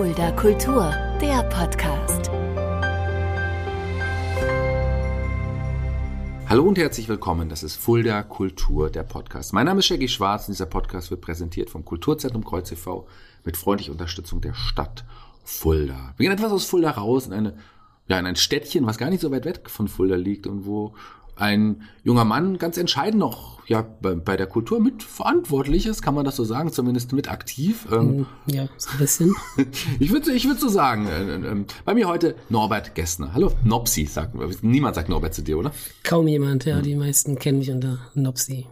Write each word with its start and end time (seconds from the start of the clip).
Fulda 0.00 0.32
Kultur, 0.32 0.90
der 1.20 1.42
Podcast. 1.50 2.30
Hallo 6.48 6.62
und 6.62 6.78
herzlich 6.78 7.06
willkommen. 7.06 7.50
Das 7.50 7.62
ist 7.62 7.76
Fulda 7.76 8.22
Kultur, 8.22 8.88
der 8.88 9.02
Podcast. 9.02 9.52
Mein 9.52 9.66
Name 9.66 9.80
ist 9.80 9.86
Shaggy 9.88 10.08
Schwarz 10.08 10.48
und 10.48 10.54
dieser 10.54 10.64
Podcast 10.64 11.10
wird 11.10 11.20
präsentiert 11.20 11.68
vom 11.68 11.84
Kulturzentrum 11.84 12.46
Kreuz 12.46 12.72
e.V. 12.72 13.06
mit 13.44 13.58
freundlicher 13.58 13.92
Unterstützung 13.92 14.40
der 14.40 14.54
Stadt 14.54 15.04
Fulda. 15.44 16.14
Wir 16.16 16.30
gehen 16.30 16.32
etwas 16.32 16.52
aus 16.52 16.64
Fulda 16.64 16.92
raus 16.92 17.26
in 17.26 17.34
eine 17.34 17.58
ja, 18.08 18.18
in 18.18 18.24
ein 18.24 18.36
Städtchen, 18.36 18.86
was 18.86 18.96
gar 18.96 19.10
nicht 19.10 19.20
so 19.20 19.30
weit 19.30 19.44
weg 19.44 19.68
von 19.68 19.86
Fulda 19.86 20.16
liegt 20.16 20.46
und 20.46 20.64
wo 20.64 20.94
ein 21.40 21.82
junger 22.04 22.24
Mann 22.24 22.58
ganz 22.58 22.76
entscheidend 22.76 23.18
noch 23.20 23.60
ja, 23.70 23.86
bei, 24.02 24.16
bei 24.16 24.36
der 24.36 24.48
Kultur 24.48 24.80
mit 24.80 25.04
verantwortlich 25.04 25.86
ist, 25.86 26.02
kann 26.02 26.12
man 26.12 26.24
das 26.24 26.34
so 26.34 26.42
sagen, 26.42 26.72
zumindest 26.72 27.12
mit 27.12 27.30
aktiv. 27.30 27.86
Ähm, 27.92 28.26
ja, 28.46 28.68
so 28.76 28.90
ein 28.90 28.98
bisschen. 28.98 29.32
ich 30.00 30.10
würde 30.10 30.32
ich 30.32 30.44
würd 30.48 30.58
so 30.58 30.68
sagen, 30.68 31.06
äh, 31.06 31.36
äh, 31.36 31.64
bei 31.84 31.94
mir 31.94 32.08
heute 32.08 32.34
Norbert 32.48 32.96
Gessner. 32.96 33.32
Hallo, 33.32 33.52
Nopsi, 33.62 34.06
sagt 34.06 34.34
niemand 34.64 34.96
sagt 34.96 35.08
Norbert 35.08 35.34
zu 35.34 35.42
dir, 35.42 35.56
oder? 35.56 35.70
Kaum 36.02 36.26
jemand, 36.26 36.64
ja, 36.64 36.82
die 36.82 36.96
meisten 36.96 37.38
kennen 37.38 37.58
mich 37.58 37.70
unter 37.70 37.98
Nopsi. 38.14 38.66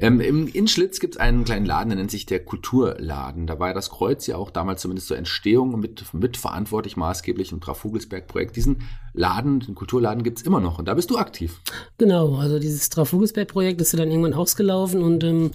Ähm, 0.00 0.20
Im 0.20 0.48
in 0.48 0.66
Schlitz 0.66 0.98
gibt 0.98 1.14
es 1.14 1.20
einen 1.20 1.44
kleinen 1.44 1.66
Laden, 1.66 1.90
der 1.90 1.98
nennt 1.98 2.10
sich 2.10 2.24
der 2.24 2.42
Kulturladen. 2.42 3.46
Da 3.46 3.58
war 3.58 3.68
ja 3.68 3.74
das 3.74 3.90
Kreuz 3.90 4.26
ja 4.26 4.36
auch 4.36 4.50
damals 4.50 4.80
zumindest 4.80 5.08
zur 5.08 5.18
Entstehung 5.18 5.78
mit, 5.78 6.14
mit 6.14 6.38
verantwortlich 6.38 6.96
maßgeblich 6.96 7.52
im 7.52 7.60
Trafugelsberg-Projekt. 7.60 8.56
Diesen 8.56 8.82
Laden, 9.12 9.60
den 9.60 9.74
Kulturladen 9.74 10.22
gibt 10.22 10.38
es 10.38 10.44
immer 10.44 10.60
noch 10.60 10.78
und 10.78 10.88
da 10.88 10.94
bist 10.94 11.10
du 11.10 11.18
aktiv. 11.18 11.60
Genau, 11.98 12.36
also 12.36 12.58
dieses 12.58 12.88
Trafugelsberg-Projekt 12.88 13.80
ist 13.82 13.92
ja 13.92 13.98
dann 13.98 14.10
irgendwann 14.10 14.32
ausgelaufen 14.32 15.02
und 15.02 15.22
ähm, 15.22 15.50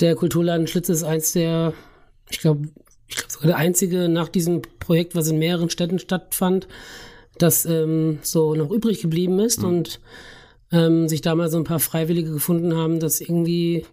der 0.00 0.16
Kulturladen 0.16 0.66
Schlitz 0.66 0.88
ist 0.88 1.04
eins 1.04 1.32
der, 1.32 1.74
ich 2.30 2.38
glaube, 2.38 2.68
ich 3.06 3.16
glaube 3.16 3.32
sogar 3.32 3.48
der 3.48 3.56
einzige 3.58 4.08
nach 4.08 4.28
diesem 4.28 4.62
Projekt, 4.80 5.14
was 5.14 5.28
in 5.28 5.38
mehreren 5.38 5.68
Städten 5.68 5.98
stattfand, 5.98 6.68
das 7.36 7.66
ähm, 7.66 8.18
so 8.22 8.54
noch 8.54 8.70
übrig 8.70 9.02
geblieben 9.02 9.38
ist 9.40 9.60
mhm. 9.60 9.68
und 9.68 10.00
ähm, 10.74 11.08
sich 11.08 11.22
da 11.22 11.34
mal 11.34 11.48
so 11.48 11.56
ein 11.56 11.64
paar 11.64 11.80
Freiwillige 11.80 12.32
gefunden 12.32 12.76
haben, 12.76 13.00
das 13.00 13.20
irgendwie 13.20 13.86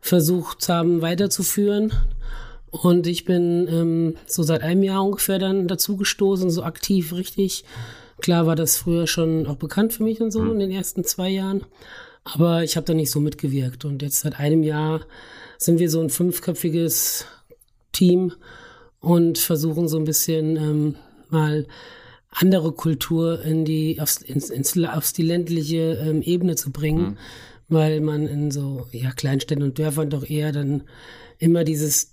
versucht 0.00 0.68
haben 0.68 1.00
weiterzuführen. 1.00 1.92
Und 2.70 3.06
ich 3.06 3.24
bin 3.24 3.68
ähm, 3.70 4.16
so 4.26 4.42
seit 4.42 4.62
einem 4.62 4.82
Jahr 4.82 5.04
ungefähr 5.04 5.38
dann 5.38 5.68
dazu 5.68 5.96
gestoßen, 5.96 6.50
so 6.50 6.64
aktiv 6.64 7.12
richtig. 7.12 7.64
Klar 8.20 8.46
war 8.46 8.56
das 8.56 8.76
früher 8.76 9.06
schon 9.06 9.46
auch 9.46 9.56
bekannt 9.56 9.92
für 9.92 10.02
mich 10.02 10.20
und 10.20 10.32
so 10.32 10.40
mhm. 10.40 10.52
in 10.52 10.58
den 10.58 10.70
ersten 10.72 11.04
zwei 11.04 11.28
Jahren. 11.28 11.62
Aber 12.24 12.64
ich 12.64 12.76
habe 12.76 12.86
da 12.86 12.94
nicht 12.94 13.10
so 13.10 13.20
mitgewirkt. 13.20 13.84
Und 13.84 14.02
jetzt 14.02 14.20
seit 14.20 14.40
einem 14.40 14.64
Jahr 14.64 15.02
sind 15.56 15.78
wir 15.78 15.88
so 15.88 16.00
ein 16.00 16.10
fünfköpfiges 16.10 17.26
Team 17.92 18.32
und 18.98 19.38
versuchen 19.38 19.86
so 19.86 19.98
ein 19.98 20.04
bisschen 20.04 20.56
ähm, 20.56 20.94
mal 21.30 21.66
andere 22.34 22.72
Kultur 22.72 23.40
in 23.42 23.64
die, 23.64 24.00
aufs, 24.00 24.20
ins, 24.20 24.50
ins, 24.50 24.76
aufs 24.84 25.12
die 25.12 25.22
ländliche 25.22 25.98
ähm, 26.04 26.22
Ebene 26.22 26.56
zu 26.56 26.70
bringen, 26.70 27.02
mhm. 27.02 27.16
weil 27.68 28.00
man 28.00 28.26
in 28.26 28.50
so 28.50 28.86
ja, 28.92 29.12
Kleinstädten 29.12 29.64
und 29.64 29.78
Dörfern 29.78 30.10
doch 30.10 30.28
eher 30.28 30.52
dann 30.52 30.82
immer 31.38 31.64
dieses 31.64 32.12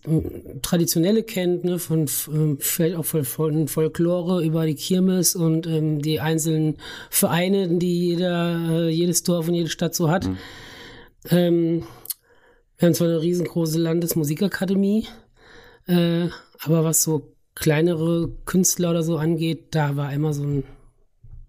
Traditionelle 0.61 1.23
kennt, 1.23 1.63
ne, 1.63 1.79
von 1.79 2.07
vielleicht 2.07 2.95
auch 2.95 3.05
von, 3.05 3.23
von 3.23 3.67
Folklore 3.67 4.43
über 4.43 4.65
die 4.65 4.75
Kirmes 4.75 5.35
und 5.35 5.67
ähm, 5.67 6.01
die 6.01 6.19
einzelnen 6.19 6.77
Vereine, 7.09 7.67
die 7.77 8.07
jeder, 8.07 8.69
äh, 8.69 8.89
jedes 8.89 9.23
Dorf 9.23 9.47
und 9.47 9.53
jede 9.53 9.69
Stadt 9.69 9.95
so 9.95 10.09
hat. 10.09 10.27
Mhm. 10.27 10.37
Ähm, 11.29 11.83
wir 12.77 12.87
haben 12.87 12.95
zwar 12.95 13.09
eine 13.09 13.21
riesengroße 13.21 13.79
Landesmusikakademie, 13.79 15.07
äh, 15.87 16.27
aber 16.63 16.83
was 16.83 17.03
so 17.03 17.30
kleinere 17.55 18.29
Künstler 18.45 18.91
oder 18.91 19.03
so 19.03 19.17
angeht, 19.17 19.67
da 19.71 19.95
war 19.95 20.11
immer 20.13 20.33
so 20.33 20.43
ein, 20.43 20.63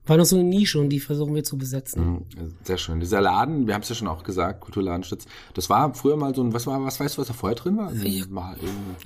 war 0.05 0.17
noch 0.17 0.25
so 0.25 0.36
eine 0.36 0.45
Nische 0.45 0.81
und 0.81 0.89
die 0.89 0.98
versuchen 0.98 1.34
wir 1.34 1.45
zu 1.45 1.56
besetzen. 1.56 2.05
Mhm, 2.05 2.25
sehr 2.64 2.79
schön. 2.79 3.01
Dieser 3.01 3.20
Laden, 3.20 3.67
wir 3.67 3.74
haben 3.74 3.83
es 3.83 3.89
ja 3.89 3.95
schon 3.95 4.08
auch 4.08 4.24
gesagt, 4.24 4.61
Kulturladen 4.61 5.05
Stütz, 5.05 5.27
das 5.55 5.70
war 5.70 5.95
früher 5.95 6.17
mal 6.17 6.35
so 6.35 6.42
ein, 6.42 6.52
was 6.52 6.67
war, 6.67 6.83
was 6.85 6.98
weißt 6.98 7.17
du, 7.17 7.20
was 7.20 7.29
da 7.29 7.35
vorher 7.35 7.57
drin 7.57 7.77
war? 7.77 7.92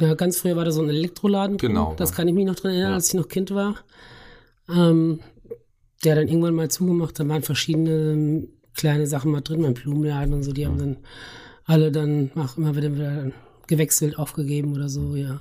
Ja, 0.01 0.09
ja 0.09 0.15
ganz 0.15 0.39
früher 0.39 0.57
war 0.57 0.65
da 0.65 0.71
so 0.71 0.83
ein 0.83 0.89
Elektroladen 0.89 1.59
drin. 1.59 1.71
Genau. 1.71 1.95
Das 1.97 2.13
kann 2.13 2.29
ich 2.29 2.35
mich 2.35 2.47
noch 2.47 2.55
dran 2.55 2.73
erinnern, 2.73 2.91
ja. 2.91 2.95
als 2.95 3.09
ich 3.09 3.15
noch 3.15 3.29
Kind 3.29 3.51
war. 3.51 3.77
Ähm, 4.69 5.21
der 6.05 6.15
dann 6.15 6.29
irgendwann 6.29 6.55
mal 6.55 6.71
zugemacht, 6.71 7.19
da 7.19 7.29
waren 7.29 7.43
verschiedene 7.43 8.13
ähm, 8.13 8.49
kleine 8.75 9.07
Sachen 9.07 9.33
mal 9.33 9.41
drin, 9.41 9.63
mein 9.63 9.75
Blumenladen 9.75 10.35
und 10.35 10.43
so, 10.43 10.53
die 10.53 10.65
mhm. 10.65 10.69
haben 10.69 10.79
dann 10.79 10.97
alle 11.65 11.91
dann 11.91 12.31
auch 12.37 12.57
immer 12.57 12.77
wieder 12.77 13.33
gewechselt, 13.67 14.19
aufgegeben 14.19 14.73
oder 14.73 14.89
so, 14.89 15.17
ja. 15.17 15.41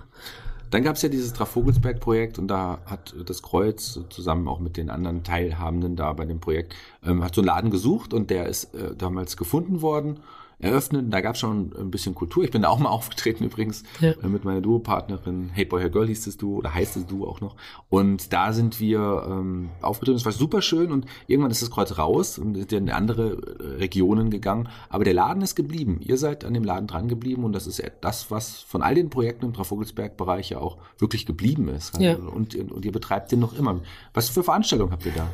Dann 0.76 0.84
gab 0.84 0.98
es 0.98 1.04
ja 1.04 1.08
dieses 1.08 1.32
Trafogelsberg-Projekt 1.32 2.38
und 2.38 2.50
da 2.50 2.80
hat 2.86 3.16
das 3.26 3.42
Kreuz 3.42 3.98
zusammen 4.10 4.50
auch 4.50 4.60
mit 4.60 4.76
den 4.76 4.90
anderen 4.90 5.24
Teilhabenden 5.24 5.96
da 5.96 6.12
bei 6.12 6.26
dem 6.26 6.42
Projekt, 6.42 6.76
ähm, 7.02 7.24
hat 7.24 7.34
so 7.34 7.40
einen 7.40 7.46
Laden 7.46 7.72
gesucht 7.72 8.14
und 8.14 8.30
der 8.30 8.48
ist 8.48 8.76
äh, 8.76 8.94
damals 8.94 9.38
gefunden 9.38 9.82
worden 9.82 10.20
eröffnet. 10.60 11.14
Da 11.14 11.22
gab 11.22 11.36
es 11.36 11.42
schon 11.42 11.74
ein 11.78 11.92
bisschen 11.92 12.16
Kultur. 12.16 12.44
Ich 12.44 12.52
bin 12.52 12.62
da 12.62 12.70
auch 12.70 12.80
mal 12.80 12.90
aufgetreten 12.96 13.44
übrigens 13.44 13.84
ja. 14.00 14.12
äh, 14.12 14.28
mit 14.28 14.46
meiner 14.46 14.62
Duo-Partnerin. 14.62 15.50
Hey 15.54 15.66
Boy, 15.66 15.82
Hey 15.82 15.90
Girl 15.90 16.08
hieß 16.08 16.26
das 16.26 16.38
Duo 16.38 16.58
oder 16.58 16.74
heißt 16.74 16.96
das 16.96 17.06
Duo 17.08 17.28
auch 17.28 17.42
noch. 17.42 17.56
Und 17.90 18.34
da 18.34 18.54
sind 18.54 18.80
wir 18.80 19.26
ähm, 19.30 19.70
aufgetreten. 19.82 20.18
Es 20.18 20.26
war 20.26 20.32
super 20.32 20.62
schön 20.62 20.92
und 20.92 21.06
irgendwann 21.28 21.52
ist 21.52 21.62
das 21.62 21.72
Kreuz 21.72 21.98
raus 21.98 22.38
und 22.38 22.56
sind 22.56 22.72
in 22.72 22.90
andere 22.90 23.38
äh, 23.60 23.78
Regionen 23.78 24.30
gegangen. 24.30 24.70
Aber 24.90 25.04
der 25.04 25.14
Laden 25.14 25.42
ist 25.42 25.56
geblieben. 25.56 26.00
Ihr 26.02 26.18
seid 26.18 26.46
an 26.46 26.54
dem 26.54 26.64
Laden 26.64 26.88
dran 26.88 27.08
geblieben 27.08 27.44
und 27.44 27.54
das 27.54 27.68
ist 27.68 27.82
das, 28.02 28.32
was 28.32 28.62
von 28.62 28.82
all 28.82 28.96
den 28.96 29.10
Projekten 29.10 29.46
im 29.46 29.54
Trafogelsberg-Bereich 29.54 30.50
ja 30.50 30.60
auch 30.60 30.78
wirklich 30.98 31.26
geblieben 31.26 31.68
ist. 31.70 32.00
Ja. 32.00 32.16
Und, 32.16 32.56
und 32.56 32.86
ihr 32.86 32.92
betreibt 32.92 33.32
den 33.32 33.40
noch 33.40 33.58
immer. 33.58 33.80
Was 34.14 34.30
für 34.30 34.44
Veranstaltungen 34.44 34.92
habt 34.92 35.06
ihr 35.06 35.14
da? 35.14 35.30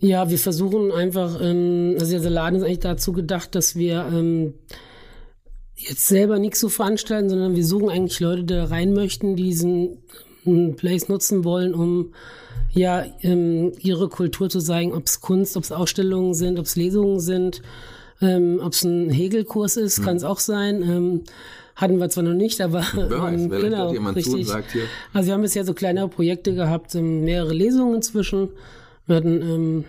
Ja, 0.00 0.30
wir 0.30 0.38
versuchen 0.38 0.92
einfach, 0.92 1.40
ähm, 1.42 1.96
also 1.98 2.18
der 2.18 2.30
Laden 2.30 2.56
ist 2.56 2.64
eigentlich 2.64 2.78
dazu 2.78 3.12
gedacht, 3.12 3.54
dass 3.56 3.74
wir 3.74 4.06
ähm, 4.12 4.37
jetzt 5.76 6.06
selber 6.06 6.38
nichts 6.38 6.60
so 6.60 6.68
veranstalten, 6.68 7.30
sondern 7.30 7.54
wir 7.54 7.64
suchen 7.64 7.88
eigentlich 7.88 8.20
Leute, 8.20 8.44
die 8.44 8.54
da 8.54 8.64
rein 8.64 8.92
möchten, 8.92 9.36
die 9.36 9.44
diesen 9.44 9.98
ähm, 10.44 10.74
Place 10.76 11.08
nutzen 11.08 11.44
wollen, 11.44 11.74
um 11.74 12.12
ja 12.72 13.04
ähm, 13.22 13.72
ihre 13.80 14.08
Kultur 14.08 14.50
zu 14.50 14.60
zeigen, 14.60 14.92
ob 14.92 15.06
es 15.06 15.20
Kunst, 15.20 15.56
ob 15.56 15.64
es 15.64 15.72
Ausstellungen 15.72 16.34
sind, 16.34 16.58
ob 16.58 16.66
es 16.66 16.76
Lesungen 16.76 17.20
sind, 17.20 17.62
ähm, 18.20 18.60
ob 18.62 18.72
es 18.72 18.84
ein 18.84 19.10
Hegelkurs 19.10 19.76
ist, 19.76 19.98
hm. 19.98 20.04
kann 20.04 20.16
es 20.16 20.24
auch 20.24 20.40
sein. 20.40 20.82
Ähm, 20.82 21.22
hatten 21.76 22.00
wir 22.00 22.10
zwar 22.10 22.24
noch 22.24 22.34
nicht, 22.34 22.60
aber 22.60 22.84
Wer 22.92 23.10
weiß, 23.10 23.40
ähm, 23.40 23.50
genau, 23.50 23.90
richtig. 23.90 24.48
Also 25.12 25.26
wir 25.28 25.34
haben 25.34 25.42
bisher 25.42 25.64
so 25.64 25.74
kleinere 25.74 26.08
Projekte 26.08 26.54
gehabt, 26.54 26.94
ähm, 26.96 27.22
mehrere 27.22 27.54
Lesungen 27.54 27.96
inzwischen. 27.96 28.48
Wir 29.06 29.16
hatten, 29.16 29.42
ähm, 29.42 29.84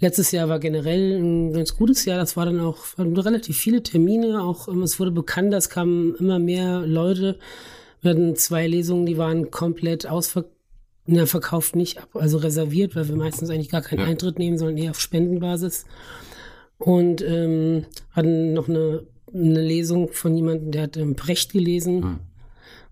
letztes 0.00 0.30
Jahr 0.30 0.48
war 0.48 0.58
generell 0.58 1.18
ein 1.18 1.52
ganz 1.52 1.76
gutes 1.76 2.04
Jahr. 2.04 2.18
Das 2.18 2.36
war 2.36 2.46
dann 2.46 2.60
auch 2.60 2.78
relativ 2.98 3.56
viele 3.56 3.82
Termine. 3.82 4.42
Auch 4.42 4.68
ähm, 4.68 4.82
es 4.82 4.98
wurde 5.00 5.10
bekannt, 5.10 5.54
es 5.54 5.70
kamen 5.70 6.14
immer 6.16 6.38
mehr 6.38 6.80
Leute. 6.80 7.38
Wir 8.02 8.12
hatten 8.12 8.36
zwei 8.36 8.66
Lesungen, 8.66 9.06
die 9.06 9.18
waren 9.18 9.50
komplett 9.50 10.06
ausverkauft. 10.06 10.52
Verkauft 11.26 11.76
nicht 11.76 11.98
ab, 12.02 12.08
also 12.14 12.38
reserviert, 12.38 12.96
weil 12.96 13.06
wir 13.06 13.14
meistens 13.14 13.48
eigentlich 13.48 13.68
gar 13.68 13.80
keinen 13.80 14.00
ja. 14.00 14.06
Eintritt 14.06 14.40
nehmen, 14.40 14.58
sondern 14.58 14.76
eher 14.76 14.90
auf 14.90 14.98
Spendenbasis. 14.98 15.84
Und 16.78 17.22
ähm, 17.22 17.84
hatten 18.10 18.54
noch 18.54 18.68
eine, 18.68 19.04
eine 19.32 19.62
Lesung 19.62 20.08
von 20.08 20.34
jemandem, 20.34 20.72
der 20.72 20.82
hat 20.82 20.96
ähm, 20.96 21.14
Brecht 21.14 21.52
gelesen. 21.52 22.00
Mhm. 22.00 22.18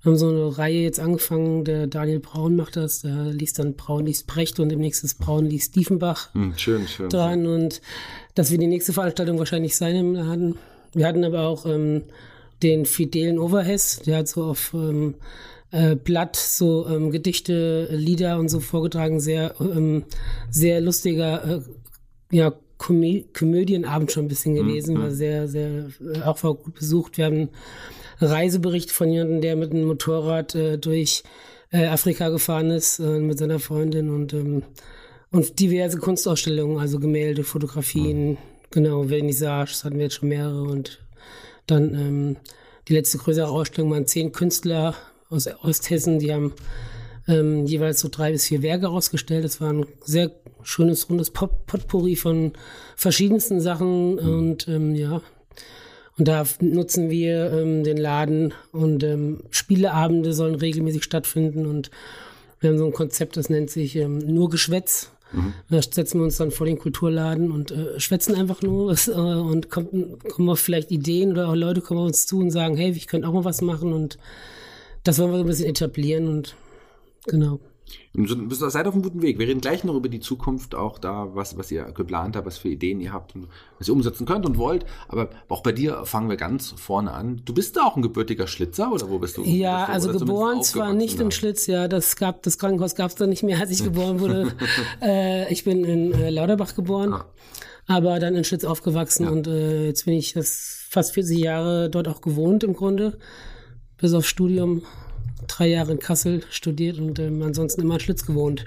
Wir 0.04 0.10
haben 0.10 0.18
so 0.18 0.28
eine 0.28 0.58
Reihe 0.58 0.82
jetzt 0.82 1.00
angefangen, 1.00 1.64
der 1.64 1.86
Daniel 1.86 2.20
Braun 2.20 2.56
macht 2.56 2.76
das, 2.76 3.00
der 3.00 3.24
liest 3.32 3.58
dann 3.58 3.74
Braun 3.74 4.04
liest 4.04 4.26
Brecht 4.26 4.60
und 4.60 4.68
demnächst 4.68 5.02
ist 5.02 5.18
Braun 5.18 5.46
liest 5.46 5.76
Diefenbach. 5.76 6.34
Hm, 6.34 6.52
schön, 6.58 6.86
schön, 6.86 7.08
dran 7.08 7.46
und 7.46 7.80
das 8.34 8.50
wird 8.50 8.60
die 8.60 8.66
nächste 8.66 8.92
Veranstaltung 8.92 9.38
wahrscheinlich 9.38 9.76
sein 9.76 9.96
im 9.96 10.14
Laden. 10.14 10.56
Wir 10.92 11.06
hatten 11.06 11.24
aber 11.24 11.46
auch 11.48 11.64
ähm, 11.64 12.02
den 12.62 12.84
Fidelen 12.84 13.38
Overhess, 13.38 14.00
der 14.04 14.18
hat 14.18 14.28
so 14.28 14.44
auf 14.44 14.74
ähm, 14.74 15.14
äh, 15.70 15.96
Blatt 15.96 16.36
so 16.36 16.86
ähm, 16.86 17.10
Gedichte, 17.10 17.88
Lieder 17.90 18.38
und 18.38 18.50
so 18.50 18.60
vorgetragen, 18.60 19.20
sehr, 19.20 19.54
ähm, 19.58 20.04
sehr 20.50 20.82
lustiger, 20.82 21.44
äh, 21.48 21.60
ja, 22.30 22.52
Komö 22.76 23.22
Komödienabend 23.32 24.12
schon 24.12 24.26
ein 24.26 24.28
bisschen 24.28 24.54
hm, 24.54 24.66
gewesen, 24.66 24.96
mhm. 24.96 25.00
war 25.00 25.10
sehr, 25.12 25.48
sehr, 25.48 25.86
äh, 26.14 26.20
auch 26.26 26.42
war 26.44 26.52
gut 26.56 26.74
besucht. 26.74 27.16
Wir 27.16 27.24
haben 27.24 27.48
Reisebericht 28.20 28.90
von 28.90 29.10
jemandem, 29.10 29.40
der 29.40 29.56
mit 29.56 29.72
einem 29.72 29.86
Motorrad 29.86 30.54
äh, 30.54 30.78
durch 30.78 31.22
äh, 31.70 31.86
Afrika 31.86 32.28
gefahren 32.28 32.70
ist 32.70 32.98
äh, 32.98 33.18
mit 33.18 33.38
seiner 33.38 33.58
Freundin 33.58 34.10
und, 34.10 34.32
ähm, 34.32 34.62
und 35.30 35.58
diverse 35.58 35.98
Kunstausstellungen, 35.98 36.78
also 36.78 37.00
Gemälde, 37.00 37.44
Fotografien, 37.44 38.30
mhm. 38.30 38.38
genau, 38.70 39.04
Vernissages 39.04 39.84
hatten 39.84 39.96
wir 39.96 40.04
jetzt 40.04 40.16
schon 40.16 40.28
mehrere 40.28 40.62
und 40.62 41.00
dann 41.66 41.94
ähm, 41.94 42.36
die 42.88 42.92
letzte 42.92 43.18
größere 43.18 43.48
Ausstellung 43.48 43.90
waren 43.90 44.06
zehn 44.06 44.32
Künstler 44.32 44.94
aus 45.30 45.48
Osthessen, 45.62 46.18
die 46.18 46.32
haben 46.32 46.52
ähm, 47.26 47.66
jeweils 47.66 48.00
so 48.00 48.08
drei 48.08 48.32
bis 48.32 48.46
vier 48.46 48.62
Werke 48.62 48.88
ausgestellt. 48.88 49.44
Das 49.44 49.60
war 49.60 49.72
ein 49.72 49.86
sehr 50.04 50.30
schönes, 50.62 51.08
rundes 51.08 51.30
Pot 51.30 51.66
Potpourri 51.66 52.16
von 52.16 52.52
verschiedensten 52.96 53.60
Sachen 53.60 54.12
mhm. 54.12 54.18
und 54.18 54.68
ähm, 54.68 54.94
ja, 54.94 55.22
Und 56.16 56.28
da 56.28 56.44
nutzen 56.60 57.10
wir 57.10 57.52
ähm, 57.52 57.82
den 57.82 57.96
Laden 57.96 58.54
und 58.70 59.02
ähm, 59.02 59.40
Spieleabende 59.50 60.32
sollen 60.32 60.54
regelmäßig 60.54 61.02
stattfinden 61.02 61.66
und 61.66 61.90
wir 62.60 62.70
haben 62.70 62.78
so 62.78 62.86
ein 62.86 62.92
Konzept, 62.92 63.36
das 63.36 63.50
nennt 63.50 63.70
sich 63.70 63.96
ähm, 63.96 64.18
nur 64.18 64.48
Geschwätz. 64.48 65.10
Mhm. 65.32 65.52
Da 65.68 65.82
setzen 65.82 66.20
wir 66.20 66.24
uns 66.24 66.36
dann 66.36 66.52
vor 66.52 66.66
den 66.66 66.78
Kulturladen 66.78 67.50
und 67.50 67.72
äh, 67.72 67.98
schwätzen 67.98 68.36
einfach 68.36 68.62
nur 68.62 68.92
was, 68.92 69.08
äh, 69.08 69.12
und 69.12 69.70
kommen, 69.70 70.18
kommen 70.30 70.48
auf 70.48 70.60
vielleicht 70.60 70.92
Ideen 70.92 71.32
oder 71.32 71.48
auch 71.48 71.56
Leute 71.56 71.80
kommen 71.80 72.00
auf 72.00 72.06
uns 72.06 72.26
zu 72.26 72.38
und 72.38 72.50
sagen, 72.50 72.76
hey, 72.76 72.90
ich 72.90 73.08
könnte 73.08 73.26
auch 73.26 73.32
mal 73.32 73.44
was 73.44 73.60
machen 73.60 73.92
und 73.92 74.18
das 75.02 75.18
wollen 75.18 75.32
wir 75.32 75.38
so 75.38 75.44
ein 75.44 75.48
bisschen 75.48 75.68
etablieren 75.68 76.28
und 76.28 76.54
genau. 77.26 77.58
Seid 78.16 78.86
auf 78.86 78.94
einem 78.94 79.02
guten 79.02 79.22
Weg. 79.22 79.38
Wir 79.40 79.48
reden 79.48 79.60
gleich 79.60 79.82
noch 79.82 79.96
über 79.96 80.08
die 80.08 80.20
Zukunft, 80.20 80.74
auch 80.74 80.98
da, 80.98 81.30
was, 81.34 81.58
was 81.58 81.72
ihr 81.72 81.82
geplant 81.84 82.36
habt, 82.36 82.46
was 82.46 82.58
für 82.58 82.68
Ideen 82.68 83.00
ihr 83.00 83.12
habt 83.12 83.34
und 83.34 83.48
was 83.78 83.88
ihr 83.88 83.94
umsetzen 83.94 84.24
könnt 84.24 84.46
und 84.46 84.56
wollt. 84.56 84.86
Aber 85.08 85.30
auch 85.48 85.62
bei 85.62 85.72
dir 85.72 86.04
fangen 86.04 86.28
wir 86.28 86.36
ganz 86.36 86.74
vorne 86.76 87.12
an. 87.12 87.42
Du 87.44 87.52
bist 87.52 87.76
da 87.76 87.82
auch 87.82 87.96
ein 87.96 88.02
gebürtiger 88.02 88.46
Schlitzer 88.46 88.92
oder 88.92 89.10
wo 89.10 89.18
bist 89.18 89.36
du? 89.36 89.42
Ja, 89.42 89.86
bist 89.86 89.88
du, 89.88 90.10
also 90.10 90.18
geboren 90.20 90.62
zwar 90.62 90.92
nicht 90.92 91.18
in 91.18 91.32
Schlitz, 91.32 91.66
ja, 91.66 91.88
das 91.88 92.14
gab, 92.14 92.42
das 92.42 92.58
Krankenhaus 92.58 92.94
gab 92.94 93.10
es 93.10 93.16
da 93.16 93.26
nicht 93.26 93.42
mehr, 93.42 93.58
als 93.58 93.70
ich 93.70 93.82
geboren 93.82 94.20
wurde. 94.20 94.52
äh, 95.02 95.52
ich 95.52 95.64
bin 95.64 95.84
in 95.84 96.12
äh, 96.12 96.30
Lauterbach 96.30 96.76
geboren. 96.76 97.14
Ah. 97.14 97.26
Aber 97.86 98.18
dann 98.18 98.34
in 98.34 98.44
Schlitz 98.44 98.64
aufgewachsen 98.64 99.24
ja. 99.24 99.30
und 99.30 99.46
äh, 99.46 99.86
jetzt 99.86 100.06
bin 100.06 100.14
ich 100.14 100.32
das 100.32 100.86
fast 100.88 101.12
40 101.14 101.38
Jahre 101.38 101.90
dort 101.90 102.08
auch 102.08 102.20
gewohnt 102.20 102.64
im 102.64 102.74
Grunde. 102.74 103.18
Bis 103.98 104.14
auf 104.14 104.26
Studium 104.26 104.82
drei 105.46 105.68
Jahre 105.68 105.92
in 105.92 105.98
Kassel 105.98 106.42
studiert 106.50 106.98
und 106.98 107.18
ähm, 107.18 107.42
ansonsten 107.42 107.82
immer 107.82 107.94
in 107.94 108.00
Schlitz 108.00 108.26
gewohnt. 108.26 108.66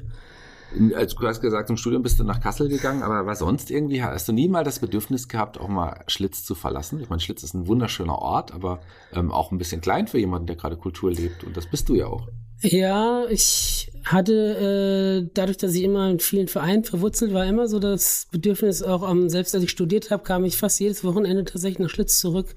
Also 0.96 1.18
du 1.18 1.28
hast 1.28 1.40
gesagt, 1.40 1.70
im 1.70 1.78
Studium 1.78 2.04
bist 2.04 2.20
du 2.20 2.24
nach 2.24 2.42
Kassel 2.42 2.68
gegangen, 2.68 3.02
aber 3.02 3.26
was 3.26 3.40
sonst 3.40 3.72
irgendwie? 3.72 4.04
Hast 4.04 4.28
du 4.28 4.34
nie 4.34 4.50
mal 4.50 4.66
das 4.66 4.80
Bedürfnis 4.80 5.30
gehabt, 5.30 5.58
auch 5.60 5.70
mal 5.70 6.04
Schlitz 6.08 6.44
zu 6.44 6.56
verlassen? 6.56 7.00
Ich 7.00 7.10
meine, 7.10 7.22
Schlitz 7.22 7.44
ist 7.44 7.54
ein 7.54 7.68
wunderschöner 7.68 8.20
Ort, 8.20 8.54
aber 8.54 8.82
ähm, 9.14 9.32
auch 9.32 9.52
ein 9.52 9.58
bisschen 9.58 9.80
klein 9.80 10.08
für 10.08 10.20
jemanden, 10.20 10.48
der 10.48 10.58
gerade 10.58 10.76
Kultur 10.76 11.12
lebt. 11.12 11.46
Und 11.46 11.56
das 11.56 11.68
bist 11.68 11.88
du 11.88 11.96
ja 11.96 12.08
auch. 12.08 12.28
Ja, 12.62 13.26
ich 13.30 13.92
hatte 14.04 15.24
äh, 15.26 15.30
dadurch, 15.34 15.58
dass 15.58 15.74
ich 15.74 15.84
immer 15.84 16.10
in 16.10 16.20
vielen 16.20 16.48
Vereinen 16.48 16.84
verwurzelt 16.84 17.32
war, 17.34 17.46
immer 17.46 17.68
so 17.68 17.80
das 17.80 18.28
Bedürfnis, 18.32 18.84
auch 18.84 19.10
um, 19.10 19.30
selbst 19.30 19.56
als 19.56 19.64
ich 19.64 19.72
studiert 19.72 20.12
habe, 20.12 20.24
kam 20.24 20.44
ich 20.44 20.58
fast 20.58 20.80
jedes 20.80 21.04
Wochenende 21.04 21.46
tatsächlich 21.46 21.80
nach 21.80 21.90
Schlitz 21.90 22.20
zurück. 22.20 22.56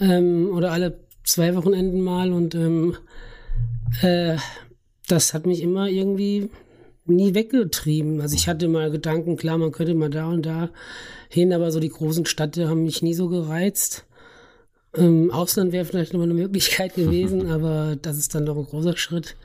Ähm, 0.00 0.50
oder 0.52 0.72
alle 0.72 0.98
zwei 1.24 1.54
Wochenenden 1.54 2.00
mal 2.00 2.32
und 2.32 2.54
ähm, 2.54 2.96
äh, 4.02 4.36
das 5.08 5.34
hat 5.34 5.46
mich 5.46 5.62
immer 5.62 5.88
irgendwie 5.88 6.50
nie 7.04 7.34
weggetrieben. 7.34 8.20
Also 8.20 8.34
ich 8.36 8.48
hatte 8.48 8.68
mal 8.68 8.90
Gedanken, 8.90 9.36
klar, 9.36 9.58
man 9.58 9.72
könnte 9.72 9.94
mal 9.94 10.10
da 10.10 10.28
und 10.28 10.46
da 10.46 10.70
hin, 11.28 11.52
aber 11.52 11.70
so 11.70 11.80
die 11.80 11.88
großen 11.88 12.26
Städte 12.26 12.68
haben 12.68 12.84
mich 12.84 13.02
nie 13.02 13.14
so 13.14 13.28
gereizt. 13.28 14.04
Ähm, 14.94 15.30
Ausland 15.30 15.72
wäre 15.72 15.84
vielleicht 15.84 16.12
nochmal 16.12 16.28
eine 16.28 16.40
Möglichkeit 16.40 16.94
gewesen, 16.94 17.46
aber 17.50 17.96
das 18.00 18.18
ist 18.18 18.34
dann 18.34 18.46
doch 18.46 18.56
ein 18.56 18.64
großer 18.64 18.96
Schritt. 18.96 19.36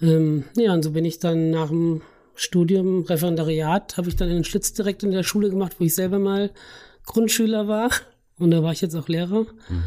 Ähm, 0.00 0.44
ja, 0.56 0.72
und 0.72 0.82
so 0.82 0.90
bin 0.90 1.04
ich 1.04 1.18
dann 1.18 1.50
nach 1.50 1.68
dem 1.68 2.02
Studium, 2.34 3.02
Referendariat, 3.02 3.96
habe 3.96 4.08
ich 4.08 4.16
dann 4.16 4.30
einen 4.30 4.44
Schlitz 4.44 4.72
direkt 4.72 5.02
in 5.02 5.10
der 5.12 5.22
Schule 5.22 5.50
gemacht, 5.50 5.76
wo 5.78 5.84
ich 5.84 5.94
selber 5.94 6.18
mal 6.18 6.50
Grundschüler 7.06 7.68
war. 7.68 7.90
Und 8.38 8.50
da 8.50 8.62
war 8.62 8.72
ich 8.72 8.80
jetzt 8.80 8.96
auch 8.96 9.08
Lehrer. 9.08 9.42
Mhm. 9.42 9.82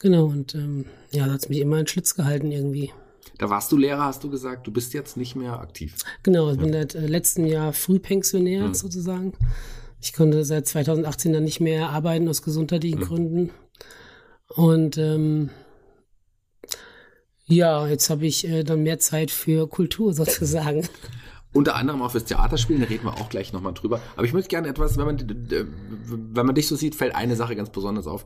Genau, 0.00 0.24
und 0.24 0.54
ähm, 0.54 0.86
ja, 1.12 1.26
da 1.26 1.34
hat 1.34 1.42
es 1.42 1.48
mich 1.48 1.60
immer 1.60 1.78
in 1.78 1.86
Schlitz 1.86 2.14
gehalten 2.14 2.50
irgendwie. 2.50 2.90
Da 3.38 3.50
warst 3.50 3.70
du 3.70 3.76
Lehrer, 3.76 4.04
hast 4.04 4.24
du 4.24 4.30
gesagt, 4.30 4.66
du 4.66 4.72
bist 4.72 4.94
jetzt 4.94 5.16
nicht 5.16 5.36
mehr 5.36 5.60
aktiv. 5.60 5.94
Genau, 6.22 6.50
ich 6.50 6.56
ja. 6.56 6.62
bin 6.62 6.72
seit 6.72 6.94
äh, 6.94 7.06
letzten 7.06 7.46
Jahr 7.46 7.72
frühpensionär 7.72 8.68
mhm. 8.68 8.74
sozusagen. 8.74 9.34
Ich 10.00 10.14
konnte 10.14 10.44
seit 10.44 10.66
2018 10.66 11.34
dann 11.34 11.44
nicht 11.44 11.60
mehr 11.60 11.90
arbeiten 11.90 12.28
aus 12.28 12.42
gesundheitlichen 12.42 13.00
mhm. 13.00 13.04
Gründen. 13.04 13.50
Und 14.48 14.96
ähm, 14.96 15.50
ja, 17.46 17.86
jetzt 17.86 18.08
habe 18.08 18.26
ich 18.26 18.48
äh, 18.48 18.64
dann 18.64 18.82
mehr 18.82 18.98
Zeit 18.98 19.30
für 19.30 19.68
Kultur 19.68 20.12
sozusagen. 20.14 20.88
Unter 21.52 21.74
anderem 21.74 22.00
auch 22.00 22.12
fürs 22.12 22.24
Theaterspielen, 22.24 22.80
da 22.80 22.88
reden 22.88 23.04
wir 23.04 23.14
auch 23.14 23.28
gleich 23.28 23.52
nochmal 23.52 23.74
drüber. 23.74 24.00
Aber 24.16 24.24
ich 24.24 24.32
möchte 24.32 24.48
gerne 24.48 24.68
etwas, 24.68 24.96
wenn 24.96 25.04
man, 25.04 25.18
wenn 25.18 26.46
man 26.46 26.54
dich 26.54 26.68
so 26.68 26.76
sieht, 26.76 26.94
fällt 26.94 27.14
eine 27.14 27.36
Sache 27.36 27.56
ganz 27.56 27.70
besonders 27.70 28.06
auf. 28.06 28.24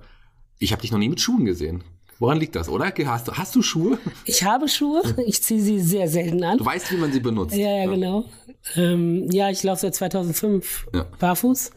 Ich 0.59 0.73
habe 0.73 0.83
dich 0.83 0.93
noch 0.93 0.99
nie 0.99 1.09
mit 1.09 1.21
Schuhen 1.21 1.45
gesehen. 1.45 1.85
Woran 2.19 2.39
liegt 2.39 2.55
das, 2.55 2.69
oder? 2.69 2.93
Hast 3.07 3.29
du, 3.29 3.33
hast 3.33 3.55
du 3.55 3.63
Schuhe? 3.63 3.99
Ich 4.25 4.45
habe 4.45 4.69
Schuhe. 4.69 5.03
Ich 5.27 5.43
ziehe 5.43 5.61
sie 5.61 5.81
sehr 5.81 6.09
selten 6.09 6.43
an. 6.45 6.59
Du 6.59 6.65
weißt, 6.65 6.93
wie 6.93 6.97
man 6.97 7.13
sie 7.13 7.21
benutzt. 7.21 7.57
Ja, 7.57 7.85
ja, 7.85 7.87
genau. 7.87 8.25
Ähm, 8.77 9.31
ja, 9.31 9.51
ich 9.51 9.63
laufe 9.63 9.83
seit 9.83 9.95
2005 9.95 10.87
ja. 10.95 11.07
barfuß. 11.19 11.71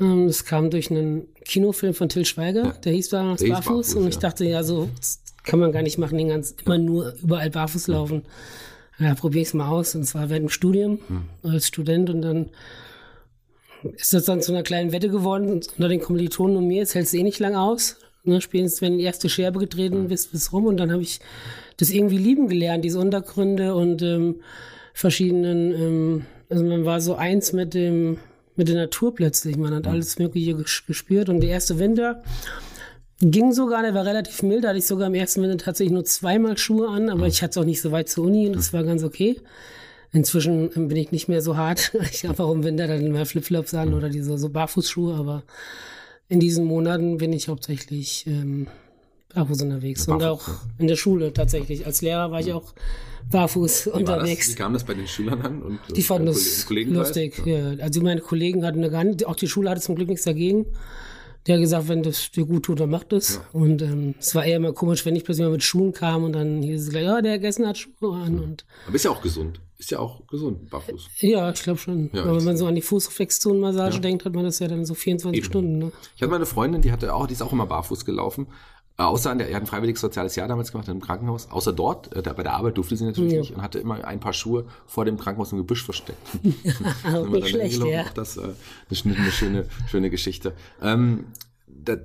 Ähm, 0.00 0.26
das 0.26 0.44
kam 0.44 0.70
durch 0.70 0.90
einen 0.90 1.26
Kinofilm 1.44 1.94
von 1.94 2.08
Till 2.08 2.24
Schweiger, 2.24 2.64
ja. 2.64 2.72
der 2.72 2.92
hieß 2.92 3.08
damals 3.08 3.42
Barfuß. 3.42 3.64
Barfuß. 3.64 3.94
Und 3.94 4.08
ich 4.08 4.14
ja. 4.16 4.20
dachte, 4.20 4.44
ja, 4.44 4.62
so 4.62 4.88
kann 5.44 5.58
man 5.58 5.72
gar 5.72 5.82
nicht 5.82 5.98
machen, 5.98 6.18
den 6.18 6.28
ganz 6.28 6.54
immer 6.64 6.78
nur 6.78 7.14
überall 7.22 7.50
barfuß 7.50 7.88
laufen. 7.88 8.22
Ja, 8.98 9.14
probiere 9.14 9.42
ich 9.42 9.48
es 9.48 9.54
mal 9.54 9.68
aus. 9.68 9.94
Und 9.94 10.04
zwar 10.04 10.28
während 10.28 10.44
dem 10.44 10.50
Studium 10.50 11.00
hm. 11.08 11.50
als 11.50 11.66
Student 11.66 12.10
und 12.10 12.22
dann 12.22 12.50
ist 13.96 14.14
das 14.14 14.24
dann 14.24 14.42
zu 14.42 14.52
einer 14.52 14.62
kleinen 14.62 14.92
Wette 14.92 15.08
geworden 15.08 15.60
unter 15.76 15.88
den 15.88 16.00
Kommilitonen 16.00 16.56
und 16.56 16.66
mir. 16.66 16.78
Jetzt 16.78 16.94
hält 16.94 17.06
es 17.06 17.14
eh 17.14 17.22
nicht 17.22 17.38
lang 17.38 17.54
aus. 17.54 17.96
Ne, 18.22 18.40
spätestens, 18.40 18.82
wenn 18.82 18.98
die 18.98 19.04
erste 19.04 19.28
Scherbe 19.28 19.58
getreten 19.58 20.08
bist, 20.08 20.32
bis 20.32 20.52
rum. 20.52 20.66
Und 20.66 20.76
dann 20.76 20.92
habe 20.92 21.02
ich 21.02 21.20
das 21.78 21.90
irgendwie 21.90 22.18
lieben 22.18 22.48
gelernt, 22.48 22.84
diese 22.84 22.98
Untergründe 22.98 23.74
und 23.74 24.02
ähm, 24.02 24.40
verschiedenen, 24.92 25.72
ähm, 25.72 26.26
also 26.50 26.64
man 26.64 26.84
war 26.84 27.00
so 27.00 27.14
eins 27.14 27.52
mit 27.52 27.72
dem, 27.72 28.18
mit 28.56 28.68
der 28.68 28.76
Natur 28.76 29.14
plötzlich. 29.14 29.56
Man 29.56 29.74
hat 29.74 29.86
alles 29.86 30.18
Mögliche 30.18 30.54
gespürt. 30.54 31.30
Und 31.30 31.40
der 31.40 31.50
erste 31.50 31.78
Winter 31.78 32.22
ging 33.20 33.52
sogar, 33.52 33.82
der 33.82 33.94
war 33.94 34.04
relativ 34.04 34.42
mild. 34.42 34.64
Da 34.64 34.68
hatte 34.68 34.78
ich 34.78 34.86
sogar 34.86 35.06
im 35.06 35.14
ersten 35.14 35.42
Winter 35.42 35.56
tatsächlich 35.56 35.92
nur 35.92 36.04
zweimal 36.04 36.58
Schuhe 36.58 36.88
an, 36.88 37.08
aber 37.08 37.26
ich 37.26 37.42
hatte 37.42 37.50
es 37.52 37.56
auch 37.58 37.66
nicht 37.66 37.80
so 37.80 37.92
weit 37.92 38.08
zur 38.08 38.24
Uni 38.26 38.46
und 38.46 38.56
das 38.56 38.72
war 38.72 38.84
ganz 38.84 39.02
okay. 39.02 39.40
Inzwischen 40.12 40.70
bin 40.70 40.96
ich 40.96 41.12
nicht 41.12 41.28
mehr 41.28 41.42
so 41.42 41.56
hart. 41.56 41.92
Ich 42.12 42.24
habe 42.24 42.42
auch 42.42 42.52
im 42.52 42.64
Winter 42.64 42.86
dann 42.86 43.12
mehr 43.12 43.26
Flipflops 43.26 43.74
an 43.74 43.94
oder 43.94 44.08
diese 44.08 44.36
so 44.38 44.48
Barfußschuhe, 44.48 45.14
aber 45.14 45.44
in 46.28 46.40
diesen 46.40 46.64
Monaten 46.64 47.18
bin 47.18 47.32
ich 47.32 47.48
hauptsächlich 47.48 48.26
ähm, 48.26 48.66
barfuß 49.34 49.62
unterwegs. 49.62 50.06
Barfuß, 50.06 50.22
und 50.22 50.28
auch 50.28 50.48
in 50.78 50.88
der 50.88 50.96
Schule 50.96 51.32
tatsächlich. 51.32 51.86
Als 51.86 52.02
Lehrer 52.02 52.30
war 52.30 52.40
ich 52.40 52.52
auch 52.52 52.74
barfuß 53.30 53.86
wie 53.86 53.90
unterwegs. 53.90 54.50
Wie 54.50 54.54
kam 54.54 54.72
das 54.72 54.84
bei 54.84 54.94
den 54.94 55.06
Schülern 55.06 55.42
an? 55.42 55.62
Und, 55.62 55.80
die 55.94 56.02
fanden 56.02 56.26
das 56.26 56.68
lustig. 56.68 57.42
Ja. 57.44 57.74
Also 57.80 58.00
meine 58.00 58.20
Kollegen 58.20 58.64
hatten 58.64 58.78
eine 58.78 58.90
gar 58.90 59.04
nicht, 59.04 59.26
auch 59.26 59.36
die 59.36 59.48
Schule 59.48 59.70
hatte 59.70 59.80
zum 59.80 59.94
Glück 59.94 60.08
nichts 60.08 60.24
dagegen. 60.24 60.66
Der 61.46 61.54
hat 61.54 61.62
gesagt, 61.62 61.88
wenn 61.88 62.02
das 62.02 62.30
dir 62.32 62.44
gut 62.44 62.64
tut, 62.64 62.80
dann 62.80 62.90
mach 62.90 63.04
das. 63.04 63.36
Ja. 63.36 63.60
Und 63.60 63.80
ähm, 63.82 64.14
es 64.18 64.34
war 64.34 64.44
eher 64.44 64.56
immer 64.56 64.72
komisch, 64.72 65.06
wenn 65.06 65.16
ich 65.16 65.24
plötzlich 65.24 65.46
mal 65.46 65.52
mit 65.52 65.62
Schuhen 65.62 65.92
kam 65.92 66.24
und 66.24 66.32
dann 66.32 66.60
hieß 66.62 66.82
es 66.82 66.90
gleich, 66.90 67.04
ja, 67.04 67.22
der 67.22 67.38
Gessen 67.38 67.66
hat 67.66 67.78
Schuhe 67.78 68.16
an. 68.16 68.40
Und 68.40 68.66
Aber 68.86 68.96
ist 68.96 69.04
ja 69.04 69.10
auch 69.10 69.22
gesund. 69.22 69.60
Ist 69.80 69.90
ja 69.90 69.98
auch 69.98 70.26
gesund, 70.26 70.68
barfuß. 70.68 71.08
Ja, 71.20 71.50
ich 71.50 71.62
glaube 71.62 71.78
schon. 71.78 72.10
Ja, 72.12 72.24
Aber 72.24 72.36
wenn 72.36 72.44
man 72.44 72.56
so 72.58 72.66
an 72.66 72.74
die 72.74 72.82
Fußreflexzonenmassage 72.82 73.94
ja. 73.94 74.00
denkt, 74.00 74.26
hat 74.26 74.34
man 74.34 74.44
das 74.44 74.58
ja 74.58 74.68
dann 74.68 74.84
so 74.84 74.92
24 74.92 75.38
Eben. 75.38 75.50
Stunden. 75.50 75.78
Ne? 75.78 75.92
Ich 76.14 76.20
hatte 76.20 76.30
meine 76.30 76.44
Freundin, 76.44 76.82
die 76.82 76.92
hatte 76.92 77.14
auch, 77.14 77.26
die 77.26 77.32
ist 77.32 77.40
auch 77.40 77.54
immer 77.54 77.64
barfuß 77.64 78.04
gelaufen. 78.04 78.46
Äh, 78.98 79.04
außer 79.04 79.30
an 79.30 79.38
der, 79.38 79.48
er 79.48 79.56
hat 79.56 79.62
ein 79.62 79.66
freiwilliges 79.66 80.02
soziales 80.02 80.36
Jahr 80.36 80.48
damals 80.48 80.70
gemacht 80.70 80.86
im 80.88 81.00
Krankenhaus. 81.00 81.50
Außer 81.50 81.72
dort, 81.72 82.14
äh, 82.14 82.22
da, 82.22 82.34
bei 82.34 82.42
der 82.42 82.52
Arbeit 82.52 82.76
durfte 82.76 82.94
sie 82.94 83.06
natürlich 83.06 83.32
ja. 83.32 83.40
nicht 83.40 83.54
und 83.54 83.62
hatte 83.62 83.78
immer 83.78 84.04
ein 84.04 84.20
paar 84.20 84.34
Schuhe 84.34 84.66
vor 84.86 85.06
dem 85.06 85.16
Krankenhaus 85.16 85.50
im 85.52 85.58
Gebüsch 85.58 85.82
versteckt. 85.82 86.18
auch 87.06 87.26
nicht 87.26 87.48
schlecht, 87.48 87.82
ja. 87.82 88.02
Auch 88.02 88.10
das 88.10 88.36
äh, 88.36 88.42
eine, 88.42 89.16
eine 89.16 89.30
schöne, 89.30 89.64
schöne 89.88 90.10
Geschichte. 90.10 90.52
Ähm, 90.82 91.24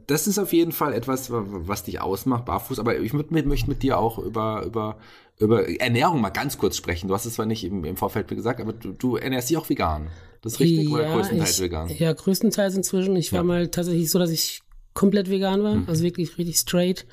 das 0.08 0.28
ist 0.28 0.40
auf 0.40 0.54
jeden 0.54 0.72
Fall 0.72 0.94
etwas, 0.94 1.28
was 1.32 1.84
dich 1.84 2.02
ausmacht, 2.02 2.46
barfuß. 2.46 2.80
Aber 2.80 2.98
ich 3.00 3.14
möchte 3.14 3.34
mit 3.70 3.84
dir 3.84 3.98
auch 3.98 4.20
über, 4.20 4.64
über, 4.66 4.98
über 5.40 5.68
Ernährung 5.80 6.22
mal 6.22 6.30
ganz 6.30 6.58
kurz 6.58 6.78
sprechen. 6.78 7.08
Du 7.08 7.14
hast 7.14 7.26
es 7.26 7.36
zwar 7.36 7.46
nicht 7.46 7.64
im, 7.64 7.84
im 7.84 7.98
Vorfeld 7.98 8.28
gesagt, 8.28 8.62
aber 8.62 8.74
du, 8.74 8.92
du 8.92 9.18
ernährst 9.18 9.50
dich 9.50 9.58
auch 9.58 9.70
vegan. 9.70 10.08
Das 10.42 10.54
ist 10.54 10.60
richtig? 10.60 10.90
Ja, 10.90 10.96
oder 10.96 11.14
größtenteils 11.14 11.56
ich, 11.56 11.62
vegan? 11.62 11.90
Ja, 11.98 12.14
größtenteils 12.14 12.76
inzwischen. 12.76 13.16
Ich 13.16 13.32
war 13.32 13.40
ja. 13.40 13.44
mal 13.44 13.68
tatsächlich 13.68 14.10
so, 14.10 14.20
dass 14.20 14.30
ich 14.30 14.62
komplett 14.94 15.30
vegan 15.30 15.64
war. 15.64 15.76
Mhm. 15.76 15.86
Also 15.88 16.04
wirklich 16.04 16.38
richtig 16.38 16.58
straight. 16.58 17.06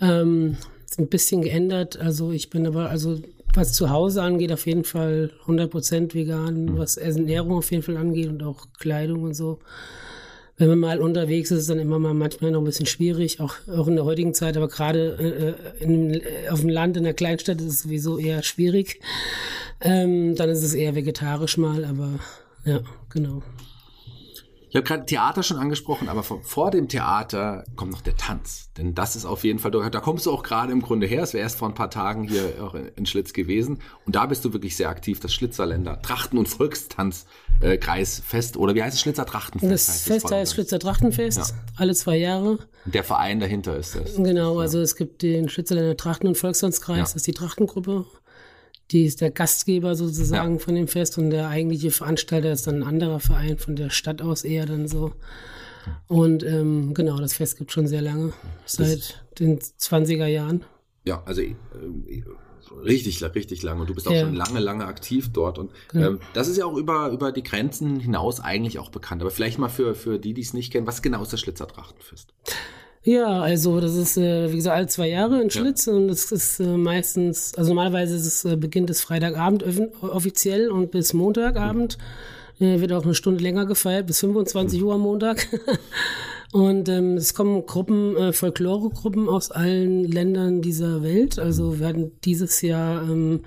Ähm, 0.00 0.56
ein 0.98 1.08
bisschen 1.08 1.42
geändert. 1.42 1.98
Also 1.98 2.30
ich 2.30 2.50
bin 2.50 2.66
aber, 2.66 2.90
also 2.90 3.20
was 3.54 3.72
zu 3.72 3.90
Hause 3.90 4.22
angeht, 4.22 4.52
auf 4.52 4.66
jeden 4.66 4.84
Fall 4.84 5.32
100% 5.46 6.14
vegan. 6.14 6.64
Mhm. 6.64 6.78
Was 6.78 6.96
Ernährung 6.96 7.52
auf 7.52 7.70
jeden 7.70 7.82
Fall 7.82 7.96
angeht 7.96 8.28
und 8.28 8.42
auch 8.42 8.66
Kleidung 8.78 9.24
und 9.24 9.34
so 9.34 9.58
wenn 10.56 10.68
man 10.68 10.78
mal 10.78 11.00
unterwegs 11.00 11.50
ist, 11.50 11.60
ist 11.60 11.70
dann 11.70 11.80
immer 11.80 11.98
mal 11.98 12.14
manchmal 12.14 12.52
noch 12.52 12.60
ein 12.60 12.64
bisschen 12.64 12.86
schwierig, 12.86 13.40
auch, 13.40 13.56
auch 13.68 13.88
in 13.88 13.96
der 13.96 14.04
heutigen 14.04 14.34
Zeit, 14.34 14.56
aber 14.56 14.68
gerade 14.68 15.56
äh, 15.80 15.82
in, 15.82 16.22
auf 16.50 16.60
dem 16.60 16.68
Land, 16.68 16.96
in 16.96 17.04
der 17.04 17.14
Kleinstadt 17.14 17.60
ist 17.60 17.66
es 17.66 17.82
sowieso 17.82 18.18
eher 18.18 18.42
schwierig. 18.42 19.00
Ähm, 19.80 20.36
dann 20.36 20.48
ist 20.48 20.62
es 20.62 20.74
eher 20.74 20.94
vegetarisch 20.94 21.58
mal, 21.58 21.84
aber 21.84 22.20
ja, 22.64 22.80
genau. 23.10 23.42
Ich 24.74 24.76
habe 24.76 24.88
gerade 24.88 25.06
Theater 25.06 25.44
schon 25.44 25.58
angesprochen, 25.58 26.08
aber 26.08 26.24
vor, 26.24 26.42
vor, 26.42 26.72
dem 26.72 26.88
Theater 26.88 27.62
kommt 27.76 27.92
noch 27.92 28.00
der 28.00 28.16
Tanz. 28.16 28.70
Denn 28.76 28.92
das 28.92 29.14
ist 29.14 29.24
auf 29.24 29.44
jeden 29.44 29.60
Fall, 29.60 29.70
da 29.70 30.00
kommst 30.00 30.26
du 30.26 30.32
auch 30.32 30.42
gerade 30.42 30.72
im 30.72 30.82
Grunde 30.82 31.06
her. 31.06 31.22
Es 31.22 31.32
wäre 31.32 31.44
erst 31.44 31.58
vor 31.58 31.68
ein 31.68 31.74
paar 31.74 31.90
Tagen 31.90 32.24
hier 32.24 32.54
auch 32.60 32.74
in 32.74 33.06
Schlitz 33.06 33.32
gewesen. 33.32 33.78
Und 34.04 34.16
da 34.16 34.26
bist 34.26 34.44
du 34.44 34.52
wirklich 34.52 34.76
sehr 34.76 34.88
aktiv. 34.88 35.20
Das 35.20 35.32
Schlitzerländer 35.32 36.02
Trachten- 36.02 36.38
und 36.38 36.48
Volkstanzkreisfest. 36.48 38.56
Oder 38.56 38.74
wie 38.74 38.82
heißt 38.82 38.96
es? 38.96 39.00
Schlitzer 39.00 39.26
Trachtenfest? 39.26 39.72
Das 39.72 39.88
heißt 39.88 40.06
Fest 40.08 40.32
heißt 40.32 40.54
Schlitzer 40.54 40.80
Trachtenfest. 40.80 41.38
Ja. 41.38 41.46
Alle 41.76 41.94
zwei 41.94 42.16
Jahre. 42.16 42.58
Der 42.84 43.04
Verein 43.04 43.38
dahinter 43.38 43.76
ist 43.76 43.94
das. 43.94 44.16
Genau, 44.16 44.58
also 44.58 44.80
es 44.80 44.96
gibt 44.96 45.22
den 45.22 45.48
Schlitzerländer 45.48 45.96
Trachten- 45.96 46.26
und 46.26 46.36
Volkstanzkreis. 46.36 46.96
Ja. 46.96 47.04
Das 47.04 47.14
ist 47.14 47.28
die 47.28 47.32
Trachtengruppe. 47.32 48.06
Die 48.90 49.04
ist 49.04 49.20
der 49.20 49.30
Gastgeber 49.30 49.94
sozusagen 49.94 50.54
ja. 50.54 50.58
von 50.58 50.74
dem 50.74 50.88
Fest 50.88 51.16
und 51.18 51.30
der 51.30 51.48
eigentliche 51.48 51.90
Veranstalter 51.90 52.52
ist 52.52 52.66
dann 52.66 52.76
ein 52.76 52.82
anderer 52.82 53.20
Verein 53.20 53.58
von 53.58 53.76
der 53.76 53.90
Stadt 53.90 54.20
aus 54.20 54.44
eher 54.44 54.66
dann 54.66 54.88
so. 54.88 55.12
Und 56.06 56.42
ähm, 56.42 56.94
genau, 56.94 57.18
das 57.18 57.34
Fest 57.34 57.58
gibt 57.58 57.72
schon 57.72 57.86
sehr 57.86 58.02
lange, 58.02 58.32
seit 58.66 58.98
das, 58.98 59.14
den 59.38 59.58
20er 59.58 60.26
Jahren. 60.26 60.64
Ja, 61.04 61.22
also 61.24 61.42
äh, 61.42 61.54
richtig, 62.82 63.22
richtig 63.22 63.62
lange. 63.62 63.82
Und 63.82 63.90
du 63.90 63.94
bist 63.94 64.08
auch 64.08 64.12
ja. 64.12 64.22
schon 64.22 64.34
lange, 64.34 64.60
lange 64.60 64.86
aktiv 64.86 65.30
dort. 65.32 65.58
Und 65.58 65.72
genau. 65.88 66.08
ähm, 66.08 66.20
das 66.32 66.48
ist 66.48 66.56
ja 66.56 66.64
auch 66.64 66.76
über, 66.76 67.10
über 67.10 67.32
die 67.32 67.42
Grenzen 67.42 68.00
hinaus 68.00 68.40
eigentlich 68.40 68.78
auch 68.78 68.90
bekannt. 68.90 69.22
Aber 69.22 69.30
vielleicht 69.30 69.58
mal 69.58 69.68
für, 69.68 69.94
für 69.94 70.18
die, 70.18 70.34
die 70.34 70.42
es 70.42 70.54
nicht 70.54 70.72
kennen, 70.72 70.86
was 70.86 71.02
genau 71.02 71.22
ist 71.22 71.32
das 71.32 71.40
Schlitzer 71.40 71.68
Trachtenfest? 71.68 72.32
Ja, 73.06 73.42
also 73.42 73.80
das 73.80 73.94
ist, 73.96 74.16
äh, 74.16 74.50
wie 74.50 74.56
gesagt, 74.56 74.76
alle 74.76 74.86
zwei 74.86 75.08
Jahre 75.10 75.42
in 75.42 75.50
Schlitz 75.50 75.84
ja. 75.84 75.92
und 75.92 76.08
es 76.08 76.32
ist 76.32 76.58
äh, 76.58 76.78
meistens, 76.78 77.54
also 77.54 77.68
normalerweise 77.68 78.16
ist 78.16 78.24
es, 78.24 78.44
äh, 78.46 78.56
beginnt 78.56 78.88
es 78.88 79.02
Freitagabend 79.02 79.62
offiziell 80.00 80.70
und 80.70 80.90
bis 80.90 81.12
Montagabend. 81.12 81.98
Mhm. 82.58 82.80
wird 82.80 82.92
auch 82.92 83.04
eine 83.04 83.14
Stunde 83.14 83.42
länger 83.42 83.66
gefeiert, 83.66 84.06
bis 84.06 84.20
25 84.20 84.80
mhm. 84.80 84.86
Uhr 84.86 84.94
am 84.94 85.02
Montag. 85.02 85.46
und 86.52 86.88
ähm, 86.88 87.18
es 87.18 87.34
kommen 87.34 87.66
Gruppen, 87.66 88.16
äh, 88.16 88.32
Folklore-Gruppen 88.32 89.28
aus 89.28 89.50
allen 89.50 90.04
Ländern 90.04 90.62
dieser 90.62 91.02
Welt. 91.02 91.38
Also 91.38 91.80
werden 91.80 92.12
dieses 92.24 92.62
Jahr, 92.62 93.02
ähm, 93.02 93.40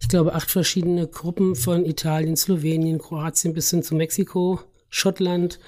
ich 0.00 0.08
glaube, 0.08 0.34
acht 0.34 0.50
verschiedene 0.50 1.06
Gruppen 1.08 1.56
von 1.56 1.84
Italien, 1.84 2.36
Slowenien, 2.36 2.98
Kroatien 2.98 3.52
bis 3.52 3.68
hin 3.68 3.82
zu 3.82 3.96
Mexiko, 3.96 4.60
Schottland, 4.88 5.58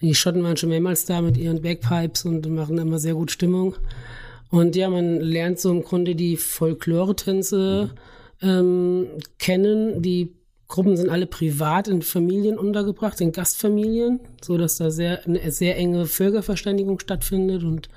die 0.00 0.14
Schotten 0.14 0.42
waren 0.42 0.56
schon 0.56 0.68
mehrmals 0.68 1.04
da 1.04 1.20
mit 1.20 1.36
ihren 1.36 1.62
Bagpipes 1.62 2.24
und 2.24 2.48
machen 2.48 2.78
immer 2.78 2.98
sehr 2.98 3.14
gut 3.14 3.30
Stimmung. 3.30 3.74
Und 4.50 4.76
ja, 4.76 4.88
man 4.88 5.20
lernt 5.20 5.58
so 5.58 5.70
im 5.70 5.82
Grunde 5.82 6.14
die 6.14 6.36
Folklore-Tänze 6.36 7.90
ähm, 8.40 9.08
kennen. 9.38 10.00
Die 10.00 10.32
Gruppen 10.68 10.96
sind 10.96 11.10
alle 11.10 11.26
privat 11.26 11.88
in 11.88 12.02
Familien 12.02 12.58
untergebracht, 12.58 13.20
in 13.20 13.32
Gastfamilien, 13.32 14.20
so 14.42 14.56
dass 14.56 14.76
da 14.76 14.90
sehr, 14.90 15.26
eine 15.26 15.50
sehr 15.50 15.76
enge 15.76 16.06
Völkerverständigung 16.06 16.98
stattfindet 17.00 17.64
und 17.64 17.88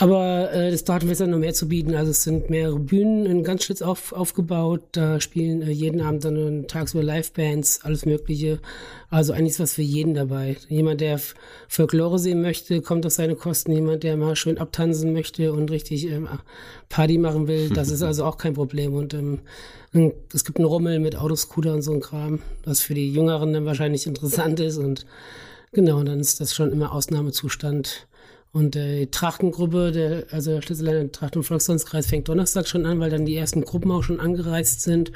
aber 0.00 0.52
äh, 0.52 0.70
das 0.70 0.84
Datenfest 0.84 1.20
hat 1.20 1.28
noch 1.28 1.38
mehr 1.38 1.54
zu 1.54 1.66
bieten. 1.66 1.96
Also 1.96 2.12
es 2.12 2.22
sind 2.22 2.50
mehrere 2.50 2.78
Bühnen 2.78 3.26
in 3.26 3.42
Ganzschlitz 3.42 3.82
auf, 3.82 4.12
aufgebaut. 4.12 4.82
Da 4.92 5.20
spielen 5.20 5.60
äh, 5.60 5.72
jeden 5.72 6.00
Abend 6.00 6.24
dann 6.24 6.66
tagsüber 6.68 7.02
Livebands, 7.02 7.80
alles 7.82 8.06
Mögliche. 8.06 8.60
Also 9.10 9.32
eigentlich 9.32 9.54
ist 9.54 9.60
was 9.60 9.74
für 9.74 9.82
jeden 9.82 10.14
dabei. 10.14 10.56
Jemand, 10.68 11.00
der 11.00 11.20
Folklore 11.66 12.20
sehen 12.20 12.42
möchte, 12.42 12.80
kommt 12.80 13.06
auf 13.06 13.12
seine 13.12 13.34
Kosten. 13.34 13.72
Jemand, 13.72 14.04
der 14.04 14.16
mal 14.16 14.36
schön 14.36 14.58
abtanzen 14.58 15.12
möchte 15.12 15.52
und 15.52 15.72
richtig 15.72 16.06
ähm, 16.06 16.28
Party 16.88 17.18
machen 17.18 17.48
will, 17.48 17.68
das 17.74 17.90
ist 17.90 18.02
also 18.02 18.24
auch 18.24 18.38
kein 18.38 18.54
Problem. 18.54 18.94
Und 18.94 19.14
ähm, 19.14 19.40
es 20.32 20.44
gibt 20.44 20.58
einen 20.58 20.66
Rummel 20.66 21.00
mit 21.00 21.16
Autoscooter 21.16 21.74
und 21.74 21.82
so 21.82 21.92
ein 21.92 22.00
Kram, 22.00 22.38
was 22.64 22.80
für 22.80 22.94
die 22.94 23.12
Jüngeren 23.12 23.52
dann 23.52 23.64
wahrscheinlich 23.64 24.06
interessant 24.06 24.60
ist. 24.60 24.76
Und 24.76 25.06
genau, 25.72 26.04
dann 26.04 26.20
ist 26.20 26.40
das 26.40 26.54
schon 26.54 26.70
immer 26.70 26.92
Ausnahmezustand 26.92 28.06
und 28.52 28.76
äh, 28.76 29.00
die 29.00 29.10
Trachtengruppe, 29.10 29.92
der, 29.92 30.24
also 30.30 30.52
der 30.52 30.62
Schlüsselländer 30.62 31.12
Trachten- 31.12 31.38
und 31.38 31.44
Volkskunskreis 31.44 32.06
fängt 32.06 32.28
Donnerstag 32.28 32.66
schon 32.66 32.86
an, 32.86 33.00
weil 33.00 33.10
dann 33.10 33.26
die 33.26 33.36
ersten 33.36 33.62
Gruppen 33.62 33.90
auch 33.90 34.02
schon 34.02 34.20
angereist 34.20 34.80
sind. 34.80 35.10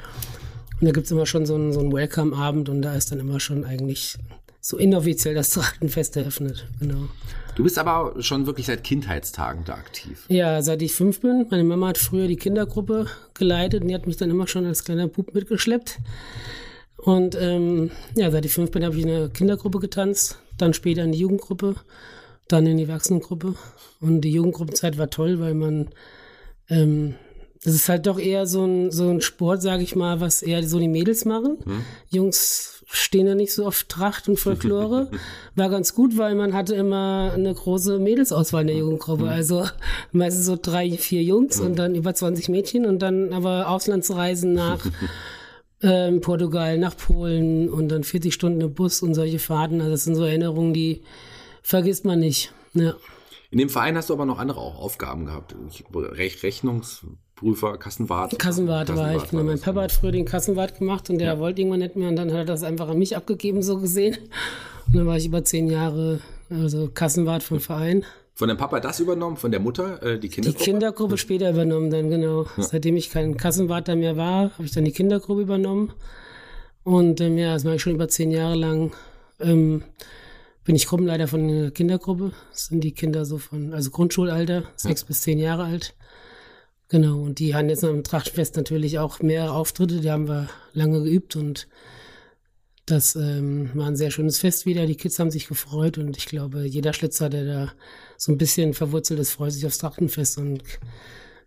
Und 0.79 0.87
da 0.87 0.91
gibt's 0.91 1.11
immer 1.11 1.25
schon 1.25 1.45
so 1.45 1.55
einen, 1.55 1.73
so 1.73 1.79
einen 1.79 1.91
Welcome-Abend 1.91 2.69
und 2.69 2.81
da 2.81 2.95
ist 2.95 3.11
dann 3.11 3.19
immer 3.19 3.39
schon 3.39 3.63
eigentlich 3.65 4.17
so 4.59 4.77
inoffiziell 4.77 5.35
das 5.35 5.49
Trachtenfest 5.49 6.15
eröffnet. 6.15 6.67
Genau. 6.79 7.09
Du 7.55 7.63
bist 7.63 7.77
aber 7.77 8.15
schon 8.21 8.45
wirklich 8.45 8.67
seit 8.67 8.83
Kindheitstagen 8.83 9.63
da 9.65 9.73
aktiv. 9.73 10.25
Ja, 10.29 10.61
seit 10.61 10.81
ich 10.81 10.93
fünf 10.93 11.19
bin. 11.19 11.47
Meine 11.51 11.63
Mama 11.63 11.89
hat 11.89 11.97
früher 11.97 12.27
die 12.27 12.37
Kindergruppe 12.37 13.07
geleitet 13.33 13.81
und 13.81 13.89
die 13.89 13.95
hat 13.95 14.07
mich 14.07 14.17
dann 14.17 14.29
immer 14.29 14.47
schon 14.47 14.65
als 14.65 14.83
kleiner 14.83 15.07
Bub 15.07 15.33
mitgeschleppt. 15.35 15.99
Und 16.97 17.35
ähm, 17.39 17.91
ja, 18.15 18.31
seit 18.31 18.45
ich 18.45 18.53
fünf 18.53 18.71
bin, 18.71 18.85
habe 18.85 18.95
ich 18.95 19.03
in 19.03 19.09
einer 19.09 19.29
Kindergruppe 19.29 19.79
getanzt, 19.79 20.39
dann 20.57 20.73
später 20.73 21.03
in 21.03 21.11
die 21.11 21.19
Jugendgruppe 21.19 21.75
dann 22.47 22.65
in 22.65 22.77
die 22.77 22.83
Erwachsenengruppe. 22.83 23.55
Und 24.01 24.21
die 24.21 24.31
Jugendgruppenzeit 24.31 24.97
war 24.97 25.09
toll, 25.09 25.39
weil 25.39 25.53
man, 25.53 25.89
ähm, 26.69 27.15
das 27.63 27.73
ist 27.73 27.89
halt 27.89 28.05
doch 28.05 28.19
eher 28.19 28.45
so 28.45 28.65
ein, 28.65 28.91
so 28.91 29.09
ein 29.09 29.21
Sport, 29.21 29.61
sage 29.61 29.83
ich 29.83 29.95
mal, 29.95 30.19
was 30.19 30.41
eher 30.41 30.63
so 30.67 30.79
die 30.79 30.87
Mädels 30.87 31.25
machen. 31.25 31.57
Hm. 31.63 31.81
Jungs 32.09 32.83
stehen 32.85 33.25
da 33.25 33.33
nicht 33.33 33.53
so 33.53 33.65
auf 33.65 33.85
Tracht 33.85 34.27
und 34.27 34.39
Folklore. 34.39 35.09
War 35.55 35.69
ganz 35.69 35.95
gut, 35.95 36.17
weil 36.17 36.35
man 36.35 36.53
hatte 36.53 36.75
immer 36.75 37.31
eine 37.33 37.53
große 37.53 37.97
Mädelsauswahl 37.99 38.61
in 38.61 38.67
der 38.67 38.75
Jugendgruppe. 38.77 39.23
Hm. 39.23 39.29
Also 39.29 39.65
meistens 40.11 40.45
so 40.45 40.57
drei, 40.61 40.91
vier 40.91 41.23
Jungs 41.23 41.59
hm. 41.59 41.67
und 41.67 41.79
dann 41.79 41.95
über 41.95 42.13
20 42.13 42.49
Mädchen 42.49 42.85
und 42.85 42.99
dann 42.99 43.31
aber 43.31 43.69
Auslandsreisen 43.69 44.53
nach 44.53 44.85
ähm, 45.81 46.21
Portugal, 46.21 46.77
nach 46.77 46.97
Polen 46.97 47.69
und 47.69 47.89
dann 47.89 48.03
40 48.03 48.33
Stunden 48.33 48.61
im 48.61 48.73
Bus 48.73 49.01
und 49.01 49.13
solche 49.13 49.39
Fahrten. 49.39 49.79
Also 49.79 49.91
das 49.91 50.03
sind 50.03 50.15
so 50.15 50.23
Erinnerungen, 50.23 50.73
die 50.73 51.01
vergisst 51.63 52.05
man 52.05 52.19
nicht. 52.19 52.53
Ja. 52.73 52.93
In 53.49 53.59
dem 53.59 53.69
Verein 53.69 53.95
hast 53.95 54.09
du 54.09 54.13
aber 54.13 54.25
noch 54.25 54.39
andere 54.39 54.59
auch 54.59 54.79
Aufgaben 54.79 55.25
gehabt. 55.25 55.55
Rech 55.93 56.43
Rechnungsprüfer, 56.43 57.77
Kassenwart. 57.77 58.37
Kassenwart, 58.37 58.87
Kassenwart 58.87 59.15
war 59.15 59.15
ich. 59.23 59.29
Genau. 59.29 59.43
Mein 59.43 59.59
Papa 59.59 59.81
hat 59.81 59.91
früher 59.91 60.11
den 60.11 60.25
Kassenwart 60.25 60.79
gemacht 60.79 61.09
und 61.09 61.19
der 61.19 61.33
ja. 61.33 61.39
wollte 61.39 61.61
irgendwann 61.61 61.79
nicht 61.79 61.95
mehr 61.95 62.09
und 62.09 62.15
dann 62.15 62.31
hat 62.31 62.37
er 62.37 62.45
das 62.45 62.63
einfach 62.63 62.89
an 62.89 62.99
mich 62.99 63.15
abgegeben, 63.15 63.61
so 63.61 63.79
gesehen. 63.79 64.17
Und 64.87 64.95
dann 64.95 65.05
war 65.05 65.17
ich 65.17 65.25
über 65.25 65.43
zehn 65.43 65.69
Jahre 65.69 66.19
also 66.49 66.89
Kassenwart 66.93 67.43
vom 67.43 67.59
Verein. 67.59 68.05
Von 68.35 68.47
dem 68.47 68.57
Papa 68.57 68.79
das 68.79 68.99
übernommen, 68.99 69.37
von 69.37 69.51
der 69.51 69.59
Mutter 69.59 70.01
äh, 70.01 70.19
die 70.19 70.29
Kindergruppe? 70.29 70.63
Die 70.63 70.71
Kindergruppe 70.71 71.17
später 71.17 71.51
übernommen 71.51 71.91
dann, 71.91 72.09
genau. 72.09 72.47
Ja. 72.57 72.63
Seitdem 72.63 72.95
ich 72.95 73.11
kein 73.11 73.37
Kassenwart 73.37 73.87
mehr 73.89 74.17
war, 74.17 74.51
habe 74.53 74.63
ich 74.63 74.71
dann 74.71 74.85
die 74.85 74.91
Kindergruppe 74.91 75.41
übernommen. 75.41 75.93
Und 76.83 77.21
ähm, 77.21 77.37
ja, 77.37 77.53
das 77.53 77.63
mache 77.63 77.75
ich 77.75 77.81
schon 77.81 77.93
über 77.93 78.07
zehn 78.07 78.31
Jahre 78.31 78.55
lang. 78.55 78.91
Ähm, 79.39 79.83
bin 80.63 80.75
ich 80.75 80.87
Gruppenleiter 80.87 81.27
von 81.27 81.41
einer 81.41 81.71
Kindergruppe. 81.71 82.31
Das 82.51 82.67
sind 82.67 82.83
die 82.83 82.93
Kinder 82.93 83.25
so 83.25 83.37
von, 83.37 83.73
also 83.73 83.91
Grundschulalter, 83.91 84.63
sechs 84.75 85.01
ja. 85.01 85.07
bis 85.07 85.21
zehn 85.21 85.39
Jahre 85.39 85.65
alt. 85.65 85.95
Genau, 86.89 87.21
und 87.21 87.39
die 87.39 87.55
haben 87.55 87.69
jetzt 87.69 87.83
am 87.83 88.03
Trachtfest 88.03 88.55
natürlich 88.55 88.99
auch 88.99 89.19
mehrere 89.19 89.53
Auftritte, 89.53 89.99
die 89.99 90.11
haben 90.11 90.27
wir 90.27 90.49
lange 90.73 91.01
geübt 91.01 91.35
und 91.35 91.67
das 92.85 93.15
ähm, 93.15 93.71
war 93.73 93.87
ein 93.87 93.95
sehr 93.95 94.11
schönes 94.11 94.39
Fest 94.39 94.65
wieder. 94.65 94.85
Die 94.85 94.97
Kids 94.97 95.17
haben 95.17 95.31
sich 95.31 95.47
gefreut 95.47 95.97
und 95.97 96.17
ich 96.17 96.25
glaube, 96.25 96.65
jeder 96.65 96.93
Schlitzer, 96.93 97.29
der 97.29 97.45
da 97.45 97.73
so 98.17 98.31
ein 98.31 98.37
bisschen 98.37 98.73
verwurzelt 98.73 99.19
ist, 99.19 99.31
freut 99.31 99.53
sich 99.53 99.65
aufs 99.65 99.77
Trachtenfest. 99.77 100.37
Und 100.37 100.63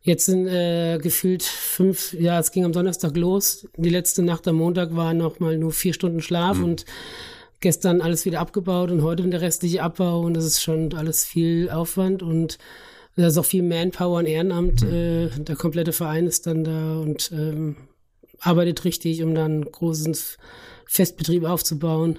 jetzt 0.00 0.24
sind 0.24 0.46
äh, 0.46 0.98
gefühlt 0.98 1.42
fünf, 1.42 2.14
ja, 2.14 2.40
es 2.40 2.52
ging 2.52 2.64
am 2.64 2.72
Donnerstag 2.72 3.16
los. 3.16 3.68
Die 3.76 3.90
letzte 3.90 4.22
Nacht 4.22 4.48
am 4.48 4.56
Montag 4.56 4.96
war 4.96 5.12
noch 5.12 5.38
mal 5.38 5.58
nur 5.58 5.72
vier 5.72 5.92
Stunden 5.92 6.22
Schlaf 6.22 6.56
mhm. 6.56 6.64
und 6.64 6.84
gestern 7.60 8.00
alles 8.00 8.24
wieder 8.24 8.40
abgebaut 8.40 8.90
und 8.90 9.02
heute 9.02 9.22
der 9.28 9.40
restliche 9.40 9.82
Abbau 9.82 10.20
und 10.20 10.34
das 10.34 10.44
ist 10.44 10.62
schon 10.62 10.94
alles 10.94 11.24
viel 11.24 11.70
Aufwand 11.70 12.22
und 12.22 12.58
da 13.16 13.28
ist 13.28 13.38
auch 13.38 13.44
viel 13.44 13.62
Manpower 13.62 14.18
und 14.18 14.26
Ehrenamt. 14.26 14.82
Äh, 14.82 15.30
der 15.30 15.56
komplette 15.56 15.92
Verein 15.92 16.26
ist 16.26 16.46
dann 16.46 16.64
da 16.64 16.98
und 16.98 17.32
ähm, 17.32 17.76
arbeitet 18.40 18.84
richtig, 18.84 19.22
um 19.22 19.34
dann 19.34 19.52
einen 19.52 19.72
großen 19.72 20.14
Festbetrieb 20.84 21.44
aufzubauen. 21.44 22.18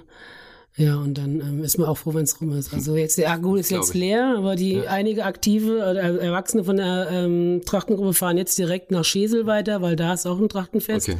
Ja, 0.76 0.96
und 0.96 1.18
dann 1.18 1.40
ähm, 1.40 1.64
ist 1.64 1.78
man 1.78 1.88
auch 1.88 1.98
froh, 1.98 2.14
wenn 2.14 2.22
es 2.24 2.40
rum 2.40 2.52
ist. 2.52 2.72
Also 2.72 2.96
jetzt 2.96 3.18
der 3.18 3.30
Akku 3.32 3.56
ist 3.56 3.70
jetzt 3.70 3.94
leer, 3.94 4.34
aber 4.36 4.54
die 4.54 4.74
ja. 4.74 4.90
einige 4.90 5.24
aktive 5.24 5.80
äh, 5.80 6.24
Erwachsene 6.24 6.62
von 6.62 6.76
der 6.76 7.08
ähm, 7.10 7.62
Trachtengruppe 7.64 8.14
fahren 8.14 8.36
jetzt 8.36 8.58
direkt 8.58 8.90
nach 8.90 9.04
Schesel 9.04 9.46
weiter, 9.46 9.82
weil 9.82 9.96
da 9.96 10.14
ist 10.14 10.26
auch 10.26 10.38
ein 10.38 10.48
Trachtenfest. 10.48 11.08
Okay 11.08 11.18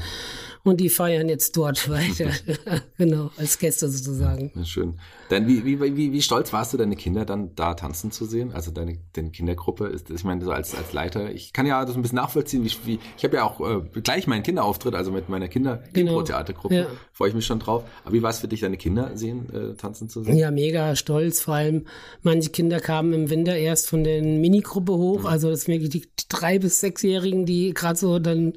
und 0.65 0.81
die 0.81 0.89
feiern 0.89 1.29
jetzt 1.29 1.57
dort 1.57 1.89
weiter. 1.89 2.31
genau, 2.99 3.31
als 3.37 3.59
Gäste 3.59 3.89
sozusagen. 3.89 4.53
Ja, 4.55 4.65
schön. 4.65 4.99
Dann 5.29 5.47
wie, 5.47 5.65
wie, 5.65 5.81
wie, 5.81 6.13
wie 6.13 6.23
stolz 6.23 6.53
warst 6.53 6.73
du, 6.73 6.77
deine 6.77 6.97
Kinder 6.97 7.25
dann 7.25 7.55
da 7.55 7.75
tanzen 7.75 8.11
zu 8.11 8.25
sehen? 8.25 8.53
Also 8.53 8.71
deine, 8.71 8.99
deine 9.13 9.31
Kindergruppe 9.31 9.87
ist, 9.87 10.11
ich 10.11 10.25
meine, 10.25 10.45
so 10.45 10.51
als, 10.51 10.75
als 10.75 10.93
Leiter, 10.93 11.31
ich 11.31 11.53
kann 11.53 11.67
ja 11.67 11.85
das 11.85 11.97
ein 11.97 12.03
bisschen 12.03 12.17
nachvollziehen, 12.17 12.65
wie, 12.65 12.73
wie 12.85 12.99
ich 13.17 13.25
habe 13.25 13.37
ja 13.37 13.45
auch 13.45 13.61
äh, 13.61 14.01
gleich 14.01 14.27
meinen 14.27 14.43
Kinderauftritt, 14.43 14.95
also 14.95 15.11
mit 15.11 15.29
meiner 15.29 15.49
Kinder 15.49 15.83
genau. 15.93 16.23
Theatergruppe, 16.23 16.75
ja. 16.75 16.87
freue 17.13 17.29
ich 17.29 17.35
mich 17.35 17.47
schon 17.47 17.59
drauf. 17.59 17.85
Aber 18.05 18.15
wie 18.15 18.23
war 18.23 18.31
es 18.31 18.39
für 18.39 18.49
dich, 18.49 18.61
deine 18.61 18.77
Kinder 18.77 19.13
sehen, 19.15 19.49
äh, 19.53 19.75
tanzen 19.75 20.09
zu 20.09 20.23
sehen? 20.23 20.37
Ja, 20.37 20.51
mega 20.51 20.97
stolz. 20.97 21.41
Vor 21.41 21.55
allem 21.55 21.87
manche 22.23 22.51
Kinder 22.51 22.81
kamen 22.81 23.13
im 23.13 23.31
Winter 23.31 23.57
erst 23.57 23.89
von 23.89 24.05
der 24.05 24.23
Minigruppe 24.23 24.93
hoch, 24.93 25.21
mhm. 25.21 25.27
also 25.27 25.51
das 25.51 25.63
sind 25.63 25.75
wirklich 25.75 25.91
die 25.91 26.09
drei 26.29 26.59
bis 26.59 26.81
sechsjährigen, 26.81 27.47
die 27.47 27.75
gerade 27.75 27.99
so 27.99 28.19
dann 28.19 28.55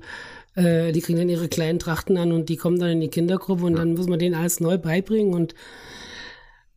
äh, 0.55 0.91
die 0.91 1.01
kriegen 1.01 1.19
dann 1.19 1.29
ihre 1.29 1.47
kleinen 1.47 1.79
Trachten 1.79 2.17
an 2.17 2.31
und 2.31 2.49
die 2.49 2.57
kommen 2.57 2.79
dann 2.79 2.89
in 2.89 3.01
die 3.01 3.09
Kindergruppe 3.09 3.65
und 3.65 3.73
ja. 3.73 3.79
dann 3.79 3.93
muss 3.93 4.07
man 4.07 4.19
denen 4.19 4.35
alles 4.35 4.59
neu 4.59 4.77
beibringen 4.77 5.33
und 5.33 5.55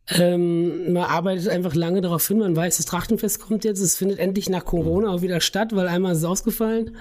Ähm, 0.09 0.93
man 0.93 1.05
arbeitet 1.05 1.49
einfach 1.49 1.73
lange 1.73 1.99
darauf 1.99 2.27
hin, 2.27 2.37
man 2.37 2.55
weiß, 2.55 2.77
das 2.77 2.85
Trachtenfest 2.85 3.41
kommt 3.41 3.65
jetzt, 3.65 3.79
es 3.79 3.95
findet 3.95 4.19
endlich 4.19 4.49
nach 4.49 4.63
Corona 4.63 5.09
auch 5.09 5.23
wieder 5.23 5.41
statt, 5.41 5.75
weil 5.75 5.87
einmal 5.87 6.11
ist 6.11 6.19
es 6.19 6.25
ausgefallen. 6.25 6.95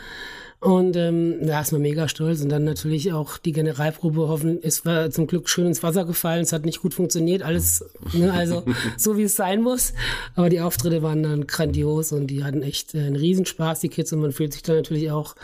Und 0.60 0.96
ähm, 0.96 1.46
da 1.46 1.60
ist 1.60 1.72
man 1.72 1.82
mega 1.82 2.08
stolz. 2.08 2.40
Und 2.40 2.48
dann 2.48 2.64
natürlich 2.64 3.12
auch 3.12 3.36
die 3.36 3.52
Generalprobe 3.52 4.28
hoffen, 4.28 4.58
es 4.62 4.86
war 4.86 5.10
zum 5.10 5.26
Glück 5.26 5.50
schön 5.50 5.66
ins 5.66 5.82
Wasser 5.82 6.06
gefallen, 6.06 6.42
es 6.42 6.54
hat 6.54 6.64
nicht 6.64 6.80
gut 6.80 6.94
funktioniert, 6.94 7.42
alles, 7.42 7.84
ne, 8.14 8.32
also 8.32 8.64
so 8.96 9.18
wie 9.18 9.24
es 9.24 9.36
sein 9.36 9.60
muss. 9.60 9.92
Aber 10.34 10.48
die 10.48 10.62
Auftritte 10.62 11.02
waren 11.02 11.22
dann 11.22 11.46
grandios 11.46 12.12
und 12.12 12.28
die 12.28 12.44
hatten 12.44 12.62
echt 12.62 12.94
äh, 12.94 13.00
einen 13.00 13.16
Riesenspaß, 13.16 13.80
die 13.80 13.90
Kids, 13.90 14.14
und 14.14 14.22
man 14.22 14.32
fühlt 14.32 14.54
sich 14.54 14.62
dann 14.62 14.76
natürlich 14.76 15.10
auch 15.10 15.34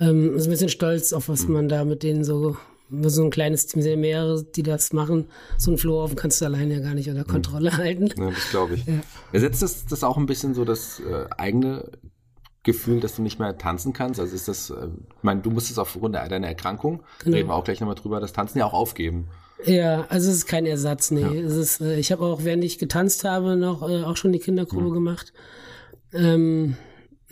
ähm, 0.00 0.36
ist 0.36 0.46
ein 0.46 0.50
bisschen 0.50 0.68
stolz 0.68 1.12
auf 1.12 1.28
was 1.28 1.48
man 1.48 1.68
da 1.68 1.84
mit 1.84 2.02
denen 2.02 2.24
so 2.24 2.56
so 3.06 3.24
ein 3.24 3.30
kleines 3.30 3.66
Team, 3.66 3.82
sind 3.82 4.00
mehrere, 4.00 4.44
die 4.44 4.62
das 4.62 4.92
machen. 4.92 5.26
So 5.58 5.70
ein 5.70 5.78
Flohhaufen 5.78 6.16
kannst 6.16 6.40
du 6.40 6.44
alleine 6.44 6.74
ja 6.74 6.80
gar 6.80 6.94
nicht 6.94 7.08
unter 7.08 7.24
Kontrolle 7.24 7.70
mhm. 7.70 7.76
halten. 7.78 8.10
Ja, 8.16 8.30
das 8.30 8.50
glaube 8.50 8.74
ich. 8.74 8.84
Ja. 8.84 9.00
Ersetzt 9.32 9.62
das, 9.62 9.86
das 9.86 10.04
auch 10.04 10.16
ein 10.16 10.26
bisschen 10.26 10.54
so 10.54 10.64
das 10.64 11.00
äh, 11.00 11.26
eigene 11.36 11.90
Gefühl, 12.62 13.00
dass 13.00 13.16
du 13.16 13.22
nicht 13.22 13.38
mehr 13.38 13.56
tanzen 13.58 13.92
kannst? 13.92 14.18
Also 14.18 14.34
ist 14.34 14.48
das, 14.48 14.70
äh, 14.70 14.86
ich 14.86 15.22
meine, 15.22 15.40
du 15.40 15.50
musstest 15.50 15.78
aufgrund 15.78 16.14
deiner 16.14 16.46
Erkrankung, 16.46 17.02
genau. 17.22 17.36
reden 17.36 17.48
wir 17.48 17.54
auch 17.54 17.64
gleich 17.64 17.80
nochmal 17.80 17.94
drüber, 17.94 18.20
das 18.20 18.32
Tanzen 18.32 18.58
ja 18.58 18.66
auch 18.66 18.72
aufgeben. 18.72 19.28
Ja, 19.64 20.06
also 20.08 20.30
es 20.30 20.36
ist 20.36 20.46
kein 20.46 20.66
Ersatz, 20.66 21.10
nee. 21.10 21.20
Ja. 21.20 21.32
Es 21.32 21.56
ist, 21.56 21.80
äh, 21.80 21.96
ich 21.96 22.10
habe 22.10 22.24
auch, 22.24 22.44
während 22.44 22.64
ich 22.64 22.78
getanzt 22.78 23.24
habe, 23.24 23.56
noch 23.56 23.88
äh, 23.88 24.02
auch 24.02 24.16
schon 24.16 24.32
die 24.32 24.38
Kinderprobe 24.38 24.88
mhm. 24.88 24.94
gemacht. 24.94 25.32
Ähm, 26.12 26.76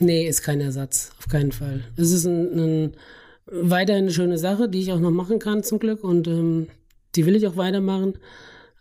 nee, 0.02 0.26
ist 0.26 0.42
kein 0.42 0.60
Ersatz, 0.60 1.12
auf 1.18 1.28
keinen 1.28 1.52
Fall. 1.52 1.84
Es 1.96 2.12
ist 2.12 2.24
ein, 2.26 2.58
ein 2.58 2.96
weiterhin 3.46 4.04
eine 4.04 4.12
schöne 4.12 4.38
Sache, 4.38 4.68
die 4.68 4.80
ich 4.80 4.92
auch 4.92 5.00
noch 5.00 5.10
machen 5.10 5.38
kann 5.38 5.62
zum 5.62 5.78
Glück 5.78 6.04
und 6.04 6.26
ähm, 6.26 6.68
die 7.14 7.26
will 7.26 7.36
ich 7.36 7.46
auch 7.46 7.56
weitermachen. 7.56 8.14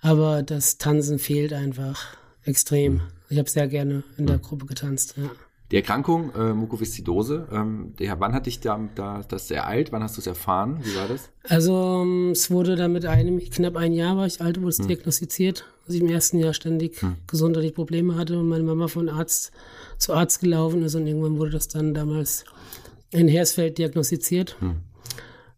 Aber 0.01 0.43
das 0.43 0.77
Tanzen 0.77 1.19
fehlt 1.19 1.53
einfach 1.53 2.17
extrem. 2.43 3.01
Ich 3.29 3.37
habe 3.37 3.49
sehr 3.49 3.67
gerne 3.67 4.03
in 4.17 4.25
der 4.25 4.39
Gruppe 4.39 4.65
getanzt. 4.65 5.15
Ja. 5.17 5.29
Die 5.71 5.77
Erkrankung 5.77 6.35
äh, 6.35 6.53
Mukoviszidose, 6.53 7.47
ähm, 7.51 7.93
der, 7.97 8.19
wann 8.19 8.33
hat 8.33 8.45
dich 8.45 8.59
da, 8.59 8.89
da 8.93 9.21
das 9.25 9.49
ereilt? 9.49 9.93
Wann 9.93 10.03
hast 10.03 10.17
du 10.17 10.21
es 10.21 10.27
erfahren? 10.27 10.79
Wie 10.83 10.95
war 10.97 11.07
das? 11.07 11.29
Also 11.47 12.01
ähm, 12.03 12.31
es 12.31 12.51
wurde 12.51 12.75
dann 12.75 12.91
mit 12.91 13.05
einem, 13.05 13.39
knapp 13.39 13.77
ein 13.77 13.93
Jahr 13.93 14.17
war 14.17 14.27
ich 14.27 14.41
alt, 14.41 14.59
wurde 14.59 14.69
es 14.69 14.79
hm. 14.79 14.89
diagnostiziert, 14.89 15.65
dass 15.85 15.95
ich 15.95 16.01
im 16.01 16.09
ersten 16.09 16.39
Jahr 16.39 16.53
ständig 16.53 17.01
hm. 17.01 17.15
gesundheitliche 17.25 17.73
Probleme 17.73 18.15
hatte 18.15 18.37
und 18.37 18.49
meine 18.49 18.63
Mama 18.63 18.89
von 18.89 19.07
Arzt 19.07 19.53
zu 19.97 20.13
Arzt 20.13 20.41
gelaufen 20.41 20.83
ist 20.83 20.95
und 20.95 21.07
irgendwann 21.07 21.37
wurde 21.37 21.51
das 21.51 21.69
dann 21.69 21.93
damals 21.93 22.43
in 23.11 23.29
Hersfeld 23.29 23.77
diagnostiziert. 23.77 24.57
Hm. 24.59 24.75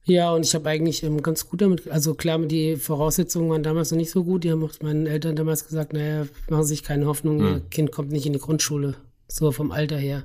Ja, 0.06 0.34
und 0.34 0.46
ich 0.46 0.54
habe 0.54 0.70
eigentlich 0.70 1.02
ähm, 1.04 1.24
ganz 1.24 1.50
gut 1.50 1.62
damit, 1.62 1.88
also 1.88 2.14
klar, 2.14 2.38
die 2.40 2.76
Voraussetzungen 2.76 3.50
waren 3.50 3.64
damals 3.64 3.90
noch 3.92 3.98
nicht 3.98 4.12
so 4.12 4.24
gut. 4.24 4.44
Die 4.44 4.52
haben 4.52 4.64
auch 4.64 4.74
meinen 4.82 5.08
Eltern 5.08 5.36
damals 5.36 5.66
gesagt, 5.66 5.94
naja, 5.94 6.28
machen 6.50 6.64
Sie 6.64 6.76
sich 6.76 6.84
keine 6.84 7.06
Hoffnung, 7.06 7.40
hm. 7.40 7.48
Ihr 7.48 7.60
Kind 7.72 7.92
kommt 7.92 8.12
nicht 8.12 8.26
in 8.26 8.34
die 8.34 8.40
Grundschule, 8.40 8.96
so 9.34 9.52
vom 9.52 9.72
Alter 9.72 9.98
her. 9.98 10.24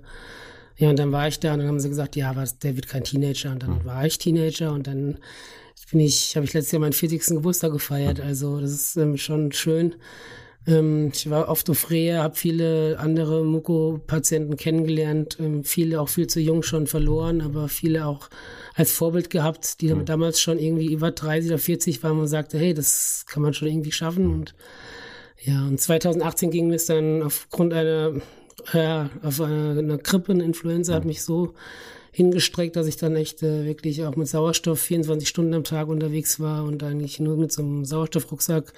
Ja, 0.76 0.90
und 0.90 0.98
dann 0.98 1.10
war 1.10 1.26
ich 1.26 1.40
da 1.40 1.52
und 1.52 1.58
dann 1.58 1.68
haben 1.68 1.80
sie 1.80 1.88
gesagt, 1.88 2.14
ja, 2.14 2.36
was, 2.36 2.58
der 2.58 2.76
wird 2.76 2.88
kein 2.88 3.04
Teenager. 3.04 3.50
Und 3.50 3.62
dann 3.62 3.80
hm. 3.80 3.84
war 3.84 4.06
ich 4.06 4.18
Teenager 4.18 4.72
und 4.72 4.86
dann 4.86 5.18
bin 5.90 6.00
ich, 6.00 6.36
habe 6.36 6.44
ich 6.44 6.52
letztes 6.52 6.72
Jahr 6.72 6.80
meinen 6.80 6.92
40. 6.92 7.26
Geburtstag 7.26 7.72
gefeiert. 7.72 8.18
Hm. 8.18 8.26
Also 8.26 8.60
das 8.60 8.70
ist 8.70 8.96
ähm, 8.96 9.16
schon 9.16 9.50
schön. 9.52 9.96
Ähm, 10.68 11.10
ich 11.14 11.28
war 11.30 11.48
oft 11.48 11.68
auf 11.70 11.90
Reha, 11.90 12.22
habe 12.22 12.36
viele 12.36 12.98
andere 12.98 13.44
Muko-Patienten 13.44 14.56
kennengelernt, 14.56 15.38
ähm, 15.40 15.64
viele 15.64 16.00
auch 16.00 16.08
viel 16.08 16.26
zu 16.26 16.40
jung 16.40 16.62
schon 16.62 16.86
verloren, 16.86 17.40
aber 17.40 17.68
viele 17.68 18.06
auch 18.06 18.28
als 18.74 18.92
Vorbild 18.92 19.30
gehabt, 19.30 19.80
die 19.80 19.92
mhm. 19.92 20.04
damals 20.04 20.40
schon 20.40 20.58
irgendwie 20.58 20.92
über 20.92 21.10
30 21.10 21.50
oder 21.50 21.58
40 21.58 22.02
waren 22.02 22.20
und 22.20 22.28
sagte, 22.28 22.58
hey, 22.58 22.74
das 22.74 23.24
kann 23.26 23.42
man 23.42 23.54
schon 23.54 23.68
irgendwie 23.68 23.92
schaffen. 23.92 24.30
Und 24.30 24.54
ja, 25.40 25.66
und 25.66 25.80
2018 25.80 26.50
ging 26.50 26.72
es 26.72 26.86
dann 26.86 27.22
aufgrund 27.22 27.72
einer, 27.72 28.20
ja, 28.72 29.10
auf 29.22 29.40
einer, 29.40 29.78
einer 29.78 29.98
Grippe, 29.98 30.32
eine 30.32 30.44
Influenza, 30.44 30.94
hat 30.94 31.04
mich 31.04 31.22
so 31.22 31.54
hingestreckt, 32.12 32.76
dass 32.76 32.86
ich 32.86 32.96
dann 32.96 33.16
echt 33.16 33.42
äh, 33.42 33.64
wirklich 33.64 34.04
auch 34.04 34.16
mit 34.16 34.28
Sauerstoff 34.28 34.80
24 34.80 35.28
Stunden 35.28 35.54
am 35.54 35.64
Tag 35.64 35.88
unterwegs 35.88 36.40
war 36.40 36.64
und 36.64 36.82
eigentlich 36.82 37.20
nur 37.20 37.36
mit 37.36 37.52
so 37.52 37.62
einem 37.62 37.84
Sauerstoffrucksack 37.84 38.72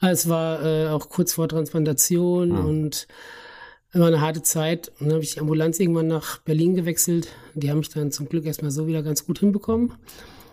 es 0.00 0.28
war 0.28 0.64
äh, 0.64 0.88
auch 0.88 1.08
kurz 1.08 1.32
vor 1.32 1.48
Transplantation 1.48 2.50
mhm. 2.50 2.66
und 2.66 3.08
war 3.92 4.08
eine 4.08 4.20
harte 4.20 4.42
Zeit. 4.42 4.92
Und 5.00 5.06
dann 5.06 5.14
habe 5.14 5.24
ich 5.24 5.34
die 5.34 5.40
Ambulanz 5.40 5.80
irgendwann 5.80 6.08
nach 6.08 6.38
Berlin 6.38 6.74
gewechselt. 6.74 7.28
Die 7.54 7.70
haben 7.70 7.78
mich 7.78 7.88
dann 7.88 8.12
zum 8.12 8.28
Glück 8.28 8.44
erstmal 8.44 8.70
so 8.70 8.86
wieder 8.86 9.02
ganz 9.02 9.24
gut 9.24 9.38
hinbekommen. 9.38 9.92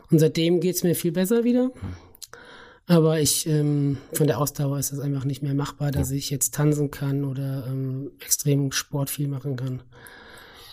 Und 0.10 0.20
seitdem 0.20 0.60
geht 0.60 0.76
es 0.76 0.84
mir 0.84 0.96
viel 0.96 1.12
besser 1.12 1.44
wieder. 1.44 1.72
Aber 2.88 3.20
ich, 3.20 3.48
ähm, 3.48 3.98
von 4.12 4.28
der 4.28 4.40
Ausdauer 4.40 4.78
ist 4.78 4.92
das 4.92 5.00
einfach 5.00 5.24
nicht 5.24 5.42
mehr 5.42 5.54
machbar, 5.54 5.92
dass 5.92 6.12
ich 6.12 6.30
jetzt 6.30 6.54
tanzen 6.54 6.92
kann 6.92 7.24
oder 7.24 7.66
ähm, 7.68 8.12
extrem 8.20 8.72
Sport 8.74 9.10
viel 9.10 9.30
machen 9.30 9.56
kann. 9.56 9.82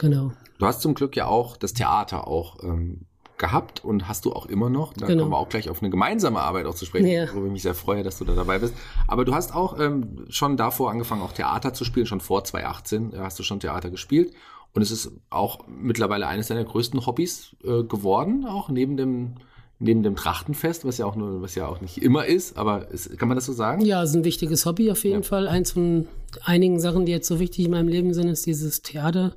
Genau. 0.01 0.33
Du 0.59 0.67
hast 0.67 0.81
zum 0.81 0.95
Glück 0.95 1.15
ja 1.15 1.27
auch 1.27 1.57
das 1.57 1.73
Theater 1.73 2.27
auch 2.27 2.63
ähm, 2.65 3.07
gehabt 3.39 3.85
und 3.85 4.09
hast 4.09 4.25
du 4.25 4.33
auch 4.33 4.47
immer 4.47 4.71
noch. 4.71 4.93
Da 4.93 5.07
genau. 5.07 5.23
kommen 5.23 5.33
wir 5.33 5.39
auch 5.39 5.49
gleich 5.49 5.71
auf 5.71 5.83
eine 5.83 5.91
gemeinsame 5.91 6.41
Arbeit 6.41 6.67
auch 6.67 6.75
zu 6.75 6.85
sprechen, 6.85 7.07
ja. 7.07 7.29
worüber 7.29 7.47
ich 7.47 7.53
mich 7.53 7.63
sehr 7.63 7.75
freue, 7.75 8.03
dass 8.03 8.19
du 8.19 8.25
da 8.25 8.35
dabei 8.35 8.59
bist. 8.59 8.75
Aber 9.07 9.25
du 9.25 9.35
hast 9.35 9.55
auch 9.55 9.79
ähm, 9.79 10.27
schon 10.29 10.57
davor 10.57 10.91
angefangen, 10.91 11.23
auch 11.23 11.33
Theater 11.33 11.73
zu 11.73 11.85
spielen. 11.85 12.07
Schon 12.07 12.21
vor 12.21 12.45
2018 12.45 13.13
äh, 13.13 13.19
hast 13.19 13.39
du 13.39 13.43
schon 13.43 13.61
Theater 13.61 13.91
gespielt. 13.91 14.33
Und 14.73 14.83
es 14.83 14.91
ist 14.91 15.13
auch 15.31 15.67
mittlerweile 15.67 16.29
eines 16.29 16.49
deiner 16.49 16.65
größten 16.65 17.05
Hobbys 17.07 17.57
äh, 17.65 17.83
geworden, 17.83 18.47
auch 18.47 18.69
neben 18.69 18.97
dem 18.97 19.37
neben 19.81 20.03
dem 20.03 20.15
Trachtenfest, 20.15 20.85
was 20.85 20.99
ja 20.99 21.07
auch 21.07 21.17
nur, 21.17 21.43
was 21.43 21.55
ja 21.55 21.67
auch 21.67 21.81
nicht 21.81 22.03
immer 22.03 22.27
ist, 22.27 22.57
aber 22.57 22.89
ist, 22.91 23.19
kann 23.19 23.29
man 23.29 23.37
das 23.37 23.47
so 23.47 23.53
sagen? 23.53 23.85
Ja, 23.85 24.03
es 24.03 24.11
ist 24.11 24.17
ein 24.17 24.25
wichtiges 24.25 24.67
Hobby 24.67 24.91
auf 24.91 25.03
jeden 25.05 25.23
ja. 25.23 25.29
Fall. 25.29 25.49
Eins 25.49 25.73
von 25.73 26.07
einigen 26.45 26.79
Sachen, 26.79 27.07
die 27.07 27.13
jetzt 27.13 27.27
so 27.27 27.41
wichtig 27.41 27.65
in 27.65 27.71
meinem 27.71 27.89
Leben 27.89 28.15
sind, 28.15 28.29
ist 28.29 28.47
dieses 28.47 28.83
Theater. 28.83 29.35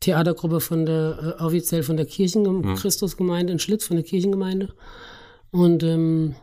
Theatergruppe 0.00 0.60
von 0.60 0.86
der, 0.86 1.36
äh, 1.40 1.42
offiziell 1.42 1.82
von 1.82 1.96
der 1.96 2.06
Kirchen, 2.06 2.42
mhm. 2.42 2.76
Christusgemeinde 2.76 3.52
in 3.52 3.58
Schlitz, 3.58 3.84
von 3.86 3.96
der 3.96 4.04
Kirchengemeinde. 4.04 4.72
Und 5.50 5.82
ähm, 5.82 6.36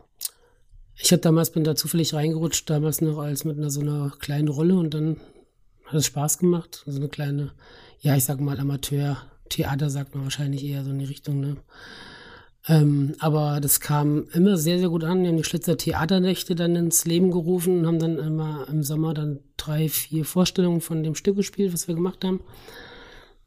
ich 0.96 1.12
hatte 1.12 1.22
damals, 1.22 1.50
bin 1.50 1.64
da 1.64 1.74
zufällig 1.74 2.12
reingerutscht, 2.12 2.68
damals 2.68 3.00
noch 3.00 3.18
als 3.18 3.44
mit 3.44 3.56
einer 3.56 3.70
so 3.70 3.80
einer 3.80 4.12
kleinen 4.18 4.48
Rolle 4.48 4.76
und 4.76 4.92
dann 4.92 5.16
hat 5.86 5.94
es 5.94 6.06
Spaß 6.06 6.38
gemacht. 6.38 6.82
So 6.84 6.96
eine 6.96 7.08
kleine, 7.08 7.52
ja, 8.00 8.16
ich 8.16 8.24
sag 8.24 8.40
mal 8.40 8.58
Amateur-Theater, 8.58 9.88
sagt 9.88 10.14
man 10.14 10.24
wahrscheinlich 10.24 10.64
eher 10.64 10.84
so 10.84 10.90
in 10.90 10.98
die 10.98 11.04
Richtung, 11.04 11.40
ne? 11.40 11.56
Ähm, 12.68 13.14
aber 13.20 13.60
das 13.60 13.80
kam 13.80 14.26
immer 14.32 14.56
sehr, 14.56 14.78
sehr 14.78 14.88
gut 14.88 15.04
an. 15.04 15.22
Wir 15.22 15.28
haben 15.28 15.36
die 15.36 15.44
Schlitzer 15.44 15.76
Theaternächte 15.76 16.54
dann 16.56 16.74
ins 16.74 17.04
Leben 17.04 17.30
gerufen 17.30 17.80
und 17.80 17.86
haben 17.86 17.98
dann 18.00 18.18
immer 18.18 18.66
im 18.68 18.82
Sommer 18.82 19.14
dann 19.14 19.38
drei, 19.56 19.88
vier 19.88 20.24
Vorstellungen 20.24 20.80
von 20.80 21.04
dem 21.04 21.14
Stück 21.14 21.36
gespielt, 21.36 21.72
was 21.72 21.86
wir 21.86 21.94
gemacht 21.94 22.24
haben. 22.24 22.40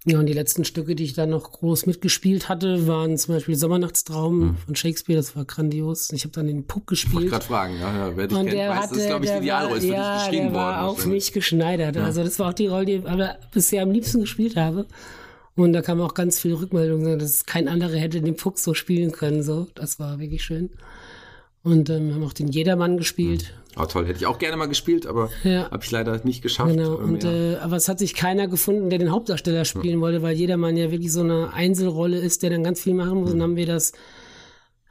Ja, 0.05 0.17
und 0.17 0.27
die 0.27 0.33
letzten 0.33 0.63
Stücke, 0.63 0.95
die 0.95 1.03
ich 1.03 1.13
dann 1.13 1.29
noch 1.29 1.51
groß 1.51 1.85
mitgespielt 1.85 2.47
hatte, 2.47 2.87
waren 2.87 3.17
zum 3.17 3.35
Beispiel 3.35 3.55
Sommernachtstraum 3.55 4.41
hm. 4.41 4.57
von 4.65 4.75
Shakespeare, 4.75 5.17
das 5.17 5.35
war 5.35 5.43
grandios. 5.43 6.09
Ich 6.13 6.23
habe 6.23 6.31
dann 6.31 6.47
den 6.47 6.65
Puck 6.65 6.87
gespielt. 6.87 7.11
Ich 7.11 7.15
wollte 7.15 7.29
gerade 7.29 7.45
fragen, 7.45 7.79
ja, 7.79 8.15
wer 8.15 8.27
dich 8.27 8.37
und 8.37 8.45
kennt, 8.45 8.57
der 8.57 8.69
weiß, 8.69 8.77
hatte, 8.77 8.89
das 8.89 8.97
ist, 8.99 9.07
glaube 9.07 9.25
ich, 9.25 9.31
die 9.31 9.37
Idealrolle, 9.37 9.77
ist 9.77 9.85
für 9.85 9.91
ja, 9.91 10.13
dich 10.13 10.23
geschrieben 10.23 10.45
der 10.45 10.53
war 10.53 10.85
worden. 10.85 10.97
auf 10.97 11.05
mich 11.05 11.33
geschneidert. 11.33 11.95
Ja. 11.97 12.05
Also 12.05 12.23
das 12.23 12.39
war 12.39 12.49
auch 12.49 12.53
die 12.53 12.67
Rolle, 12.67 12.85
die 12.85 12.93
ich 12.93 13.03
bisher 13.51 13.83
am 13.83 13.91
liebsten 13.91 14.21
gespielt 14.21 14.55
habe. 14.55 14.85
Und 15.59 15.73
da 15.73 15.81
kam 15.81 15.99
auch 15.99 16.13
ganz 16.13 16.39
viel 16.39 16.53
Rückmeldung, 16.53 17.19
dass 17.19 17.45
kein 17.45 17.67
anderer 17.67 17.97
hätte 17.97 18.21
den 18.21 18.37
Puck 18.37 18.57
so 18.57 18.73
spielen 18.73 19.11
können. 19.11 19.43
So, 19.43 19.67
das 19.75 19.99
war 19.99 20.17
wirklich 20.17 20.41
schön. 20.41 20.69
Und 21.63 21.89
ähm, 21.89 22.13
haben 22.13 22.23
auch 22.23 22.31
den 22.31 22.47
Jedermann 22.47 22.95
gespielt. 22.95 23.53
Oh, 23.75 23.83
toll, 23.83 24.05
hätte 24.05 24.19
ich 24.19 24.25
auch 24.25 24.39
gerne 24.39 24.55
mal 24.55 24.67
gespielt, 24.67 25.05
aber 25.05 25.29
ja. 25.43 25.69
habe 25.69 25.83
ich 25.83 25.91
leider 25.91 26.17
nicht 26.23 26.41
geschafft. 26.41 26.71
Genau, 26.71 26.95
und, 26.95 27.25
ja. 27.25 27.31
äh, 27.31 27.55
aber 27.57 27.75
es 27.75 27.89
hat 27.89 27.99
sich 27.99 28.15
keiner 28.15 28.47
gefunden, 28.47 28.89
der 28.89 28.99
den 28.99 29.11
Hauptdarsteller 29.11 29.65
spielen 29.65 29.95
ja. 29.95 29.99
wollte, 29.99 30.21
weil 30.21 30.37
Jedermann 30.37 30.77
ja 30.77 30.91
wirklich 30.91 31.11
so 31.11 31.19
eine 31.19 31.51
Einzelrolle 31.51 32.19
ist, 32.19 32.41
der 32.41 32.51
dann 32.51 32.63
ganz 32.63 32.81
viel 32.81 32.93
machen 32.93 33.19
muss. 33.19 33.31
Mhm. 33.31 33.35
Und 33.35 33.41
haben 33.41 33.55
wir 33.57 33.65
das, 33.65 33.91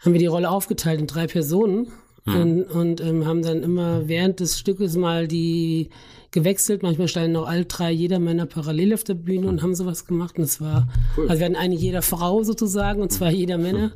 haben 0.00 0.12
wir 0.12 0.20
die 0.20 0.26
Rolle 0.26 0.50
aufgeteilt 0.50 1.00
in 1.00 1.06
drei 1.06 1.26
Personen 1.26 1.92
mhm. 2.26 2.34
und, 2.34 2.62
und 2.64 3.00
ähm, 3.00 3.26
haben 3.26 3.40
dann 3.40 3.62
immer 3.62 4.06
während 4.06 4.40
des 4.40 4.58
Stückes 4.58 4.96
mal 4.96 5.28
die 5.28 5.88
gewechselt. 6.30 6.82
Manchmal 6.82 7.08
standen 7.08 7.32
noch 7.32 7.48
alle 7.48 7.64
drei 7.64 7.90
Jedermänner 7.90 8.46
parallel 8.46 8.94
auf 8.94 9.04
der 9.04 9.14
Bühne 9.14 9.48
und 9.48 9.62
haben 9.62 9.74
sowas 9.74 10.06
gemacht. 10.06 10.38
Und 10.38 10.44
es 10.44 10.60
war, 10.60 10.88
cool. 11.16 11.28
also 11.28 11.40
wir 11.40 11.46
hatten 11.46 11.56
eine 11.56 11.74
jeder 11.74 12.02
Frau 12.02 12.42
sozusagen 12.42 13.02
und 13.02 13.12
zwei 13.12 13.32
jeder 13.32 13.58
Männer. 13.58 13.92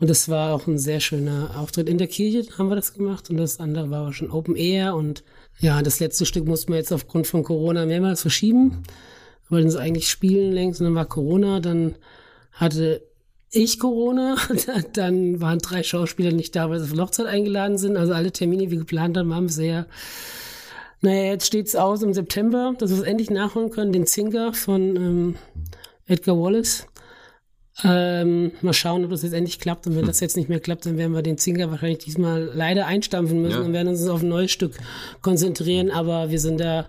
Und 0.00 0.08
das 0.08 0.28
war 0.28 0.54
auch 0.54 0.66
ein 0.66 0.78
sehr 0.78 1.00
schöner 1.00 1.50
Auftritt. 1.56 1.88
In 1.88 1.98
der 1.98 2.06
Kirche 2.06 2.44
haben 2.56 2.68
wir 2.68 2.76
das 2.76 2.94
gemacht 2.94 3.30
und 3.30 3.36
das 3.36 3.58
andere 3.58 3.90
war 3.90 4.12
schon 4.12 4.30
Open 4.30 4.54
Air. 4.54 4.94
Und 4.94 5.24
ja, 5.58 5.82
das 5.82 5.98
letzte 5.98 6.24
Stück 6.24 6.46
mussten 6.46 6.72
wir 6.72 6.78
jetzt 6.78 6.92
aufgrund 6.92 7.26
von 7.26 7.42
Corona 7.42 7.84
mehrmals 7.84 8.22
verschieben. 8.22 8.82
Wir 9.48 9.56
wollten 9.56 9.68
es 9.68 9.76
eigentlich 9.76 10.08
spielen 10.08 10.52
längst 10.52 10.80
und 10.80 10.86
dann 10.86 10.94
war 10.94 11.06
Corona. 11.06 11.58
Dann 11.58 11.96
hatte 12.52 13.02
ich 13.50 13.78
Corona, 13.80 14.36
dann 14.92 15.40
waren 15.40 15.58
drei 15.58 15.82
Schauspieler 15.82 16.32
nicht 16.32 16.54
da, 16.54 16.70
weil 16.70 16.80
sie 16.80 16.88
für 16.88 17.02
Hochzeit 17.02 17.26
eingeladen 17.26 17.78
sind. 17.78 17.96
Also 17.96 18.12
alle 18.12 18.30
Termine, 18.30 18.64
die 18.64 18.70
wir 18.70 18.78
geplant 18.78 19.16
haben, 19.16 19.34
haben 19.34 19.48
sehr 19.48 19.86
naja, 21.00 21.24
jetzt 21.32 21.46
steht's 21.46 21.76
aus 21.76 22.02
im 22.02 22.12
September, 22.14 22.74
dass 22.78 22.90
wir 22.90 22.98
es 22.98 23.04
endlich 23.04 23.30
nachholen 23.30 23.70
können, 23.70 23.92
den 23.92 24.06
Zinker 24.06 24.52
von 24.52 24.96
ähm, 24.96 25.34
Edgar 26.06 26.38
Wallace. 26.38 26.86
Ähm, 27.84 28.50
mal 28.60 28.72
schauen, 28.72 29.04
ob 29.04 29.10
das 29.12 29.22
jetzt 29.22 29.34
endlich 29.34 29.60
klappt. 29.60 29.86
Und 29.86 29.94
wenn 29.94 30.06
das 30.06 30.18
jetzt 30.18 30.36
nicht 30.36 30.48
mehr 30.48 30.58
klappt, 30.58 30.86
dann 30.86 30.96
werden 30.96 31.12
wir 31.12 31.22
den 31.22 31.38
Zinker 31.38 31.70
wahrscheinlich 31.70 31.98
diesmal 31.98 32.50
leider 32.52 32.86
einstampfen 32.86 33.40
müssen 33.40 33.60
Ja. 33.60 33.64
und 33.66 33.72
werden 33.72 33.88
uns 33.88 34.06
auf 34.08 34.22
ein 34.22 34.28
neues 34.28 34.50
Stück 34.50 34.76
konzentrieren. 35.22 35.90
Aber 35.92 36.30
wir 36.30 36.40
sind 36.40 36.58
da 36.58 36.86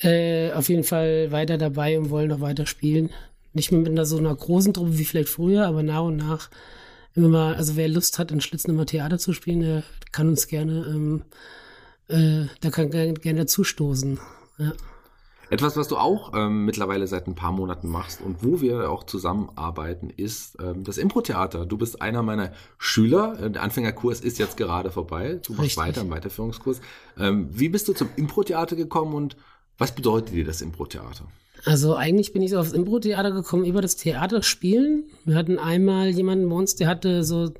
äh, 0.00 0.52
auf 0.52 0.70
jeden 0.70 0.84
Fall 0.84 1.32
weiter 1.32 1.58
dabei 1.58 1.98
und 1.98 2.08
wollen 2.08 2.28
noch 2.28 2.40
weiter 2.40 2.64
spielen. 2.66 3.10
Nicht 3.52 3.72
mehr 3.72 3.80
mit 3.82 3.90
einer 3.90 4.06
so 4.06 4.16
einer 4.16 4.34
großen 4.34 4.72
Truppe 4.72 4.98
wie 4.98 5.04
vielleicht 5.04 5.28
früher, 5.28 5.66
aber 5.66 5.82
nach 5.82 6.02
und 6.04 6.16
nach 6.16 6.48
immer 7.14 7.28
mal, 7.28 7.54
also 7.54 7.76
wer 7.76 7.88
Lust 7.88 8.18
hat, 8.18 8.30
in 8.30 8.40
Schlitzen 8.40 8.70
immer 8.70 8.86
Theater 8.86 9.18
zu 9.18 9.32
spielen, 9.32 9.60
der 9.60 9.82
kann 10.12 10.28
uns 10.28 10.48
gerne, 10.48 10.86
ähm, 10.88 11.22
äh, 12.08 12.46
der 12.62 12.70
kann 12.70 12.90
gerne, 12.90 13.14
gerne 13.14 13.40
dazustoßen. 13.40 14.18
Ja. 14.58 14.72
Etwas, 15.48 15.76
was 15.76 15.86
du 15.86 15.96
auch 15.96 16.32
ähm, 16.34 16.64
mittlerweile 16.64 17.06
seit 17.06 17.28
ein 17.28 17.36
paar 17.36 17.52
Monaten 17.52 17.88
machst 17.88 18.20
und 18.20 18.42
wo 18.42 18.60
wir 18.60 18.90
auch 18.90 19.04
zusammenarbeiten, 19.04 20.10
ist 20.10 20.56
ähm, 20.60 20.82
das 20.82 20.98
Impro-Theater. 20.98 21.66
Du 21.66 21.78
bist 21.78 22.02
einer 22.02 22.22
meiner 22.22 22.52
Schüler. 22.78 23.38
Äh, 23.40 23.50
Der 23.50 23.62
Anfängerkurs 23.62 24.20
ist 24.20 24.38
jetzt 24.38 24.56
gerade 24.56 24.90
vorbei. 24.90 25.40
Du 25.46 25.52
machst 25.52 25.62
Richtig. 25.62 25.76
weiter 25.78 26.00
im 26.00 26.10
Weiterführungskurs. 26.10 26.80
Ähm, 27.16 27.48
wie 27.52 27.68
bist 27.68 27.86
du 27.86 27.92
zum 27.92 28.08
Impro-Theater 28.16 28.74
gekommen 28.74 29.14
und 29.14 29.36
was 29.78 29.94
bedeutet 29.94 30.34
dir 30.34 30.44
das 30.44 30.62
Impro-Theater? 30.62 31.26
Also 31.64 31.94
eigentlich 31.94 32.32
bin 32.32 32.42
ich 32.42 32.50
so 32.50 32.58
aufs 32.58 32.72
Impro-Theater 32.72 33.30
gekommen 33.30 33.64
über 33.64 33.80
das 33.80 33.96
Theaterspielen. 33.96 35.04
Wir 35.24 35.36
hatten 35.36 35.58
einmal 35.58 36.08
jemanden 36.08 36.48
bei 36.48 36.56
uns, 36.56 36.74
der 36.74 36.88
hatte 36.88 37.22
so, 37.22 37.52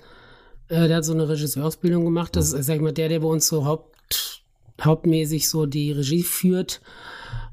äh, 0.68 0.88
der 0.88 0.96
hat 0.96 1.04
so 1.04 1.12
eine 1.12 1.28
Regisseurausbildung 1.28 2.04
gemacht. 2.04 2.34
Das 2.34 2.52
ist, 2.52 2.66
sag 2.66 2.76
ich 2.76 2.82
mal, 2.82 2.92
der, 2.92 3.08
der 3.08 3.20
bei 3.20 3.28
uns 3.28 3.46
so 3.46 3.64
haupt, 3.64 3.95
hauptmäßig 4.82 5.48
so 5.48 5.66
die 5.66 5.92
Regie 5.92 6.22
führt. 6.22 6.80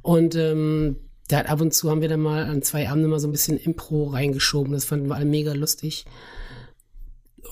Und 0.01 0.35
ähm, 0.35 0.97
der 1.29 1.39
hat 1.39 1.49
ab 1.49 1.61
und 1.61 1.73
zu 1.73 1.89
haben 1.89 2.01
wir 2.01 2.09
dann 2.09 2.19
mal 2.19 2.43
an 2.45 2.61
zwei 2.61 2.89
Abenden 2.89 3.09
mal 3.09 3.19
so 3.19 3.27
ein 3.27 3.31
bisschen 3.31 3.57
Impro 3.57 4.05
reingeschoben. 4.05 4.73
Das 4.73 4.85
fanden 4.85 5.07
wir 5.07 5.15
alle 5.15 5.25
mega 5.25 5.53
lustig. 5.53 6.05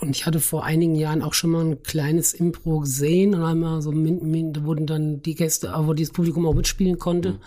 Und 0.02 0.16
ich 0.16 0.26
hatte 0.26 0.40
vor 0.40 0.66
einigen 0.66 0.96
Jahren 0.96 1.22
auch 1.22 1.34
schon 1.34 1.52
mal 1.52 1.64
ein 1.64 1.84
kleines 1.84 2.34
Impro 2.34 2.80
gesehen 2.80 3.36
und 3.36 3.44
einmal 3.44 3.82
so, 3.82 3.92
da 3.92 4.64
wurden 4.66 4.88
dann 4.88 5.22
die 5.22 5.36
Gäste, 5.36 5.72
wo 5.78 5.94
dieses 5.94 6.12
Publikum 6.12 6.48
auch 6.48 6.56
mitspielen 6.56 6.98
konnte. 6.98 7.40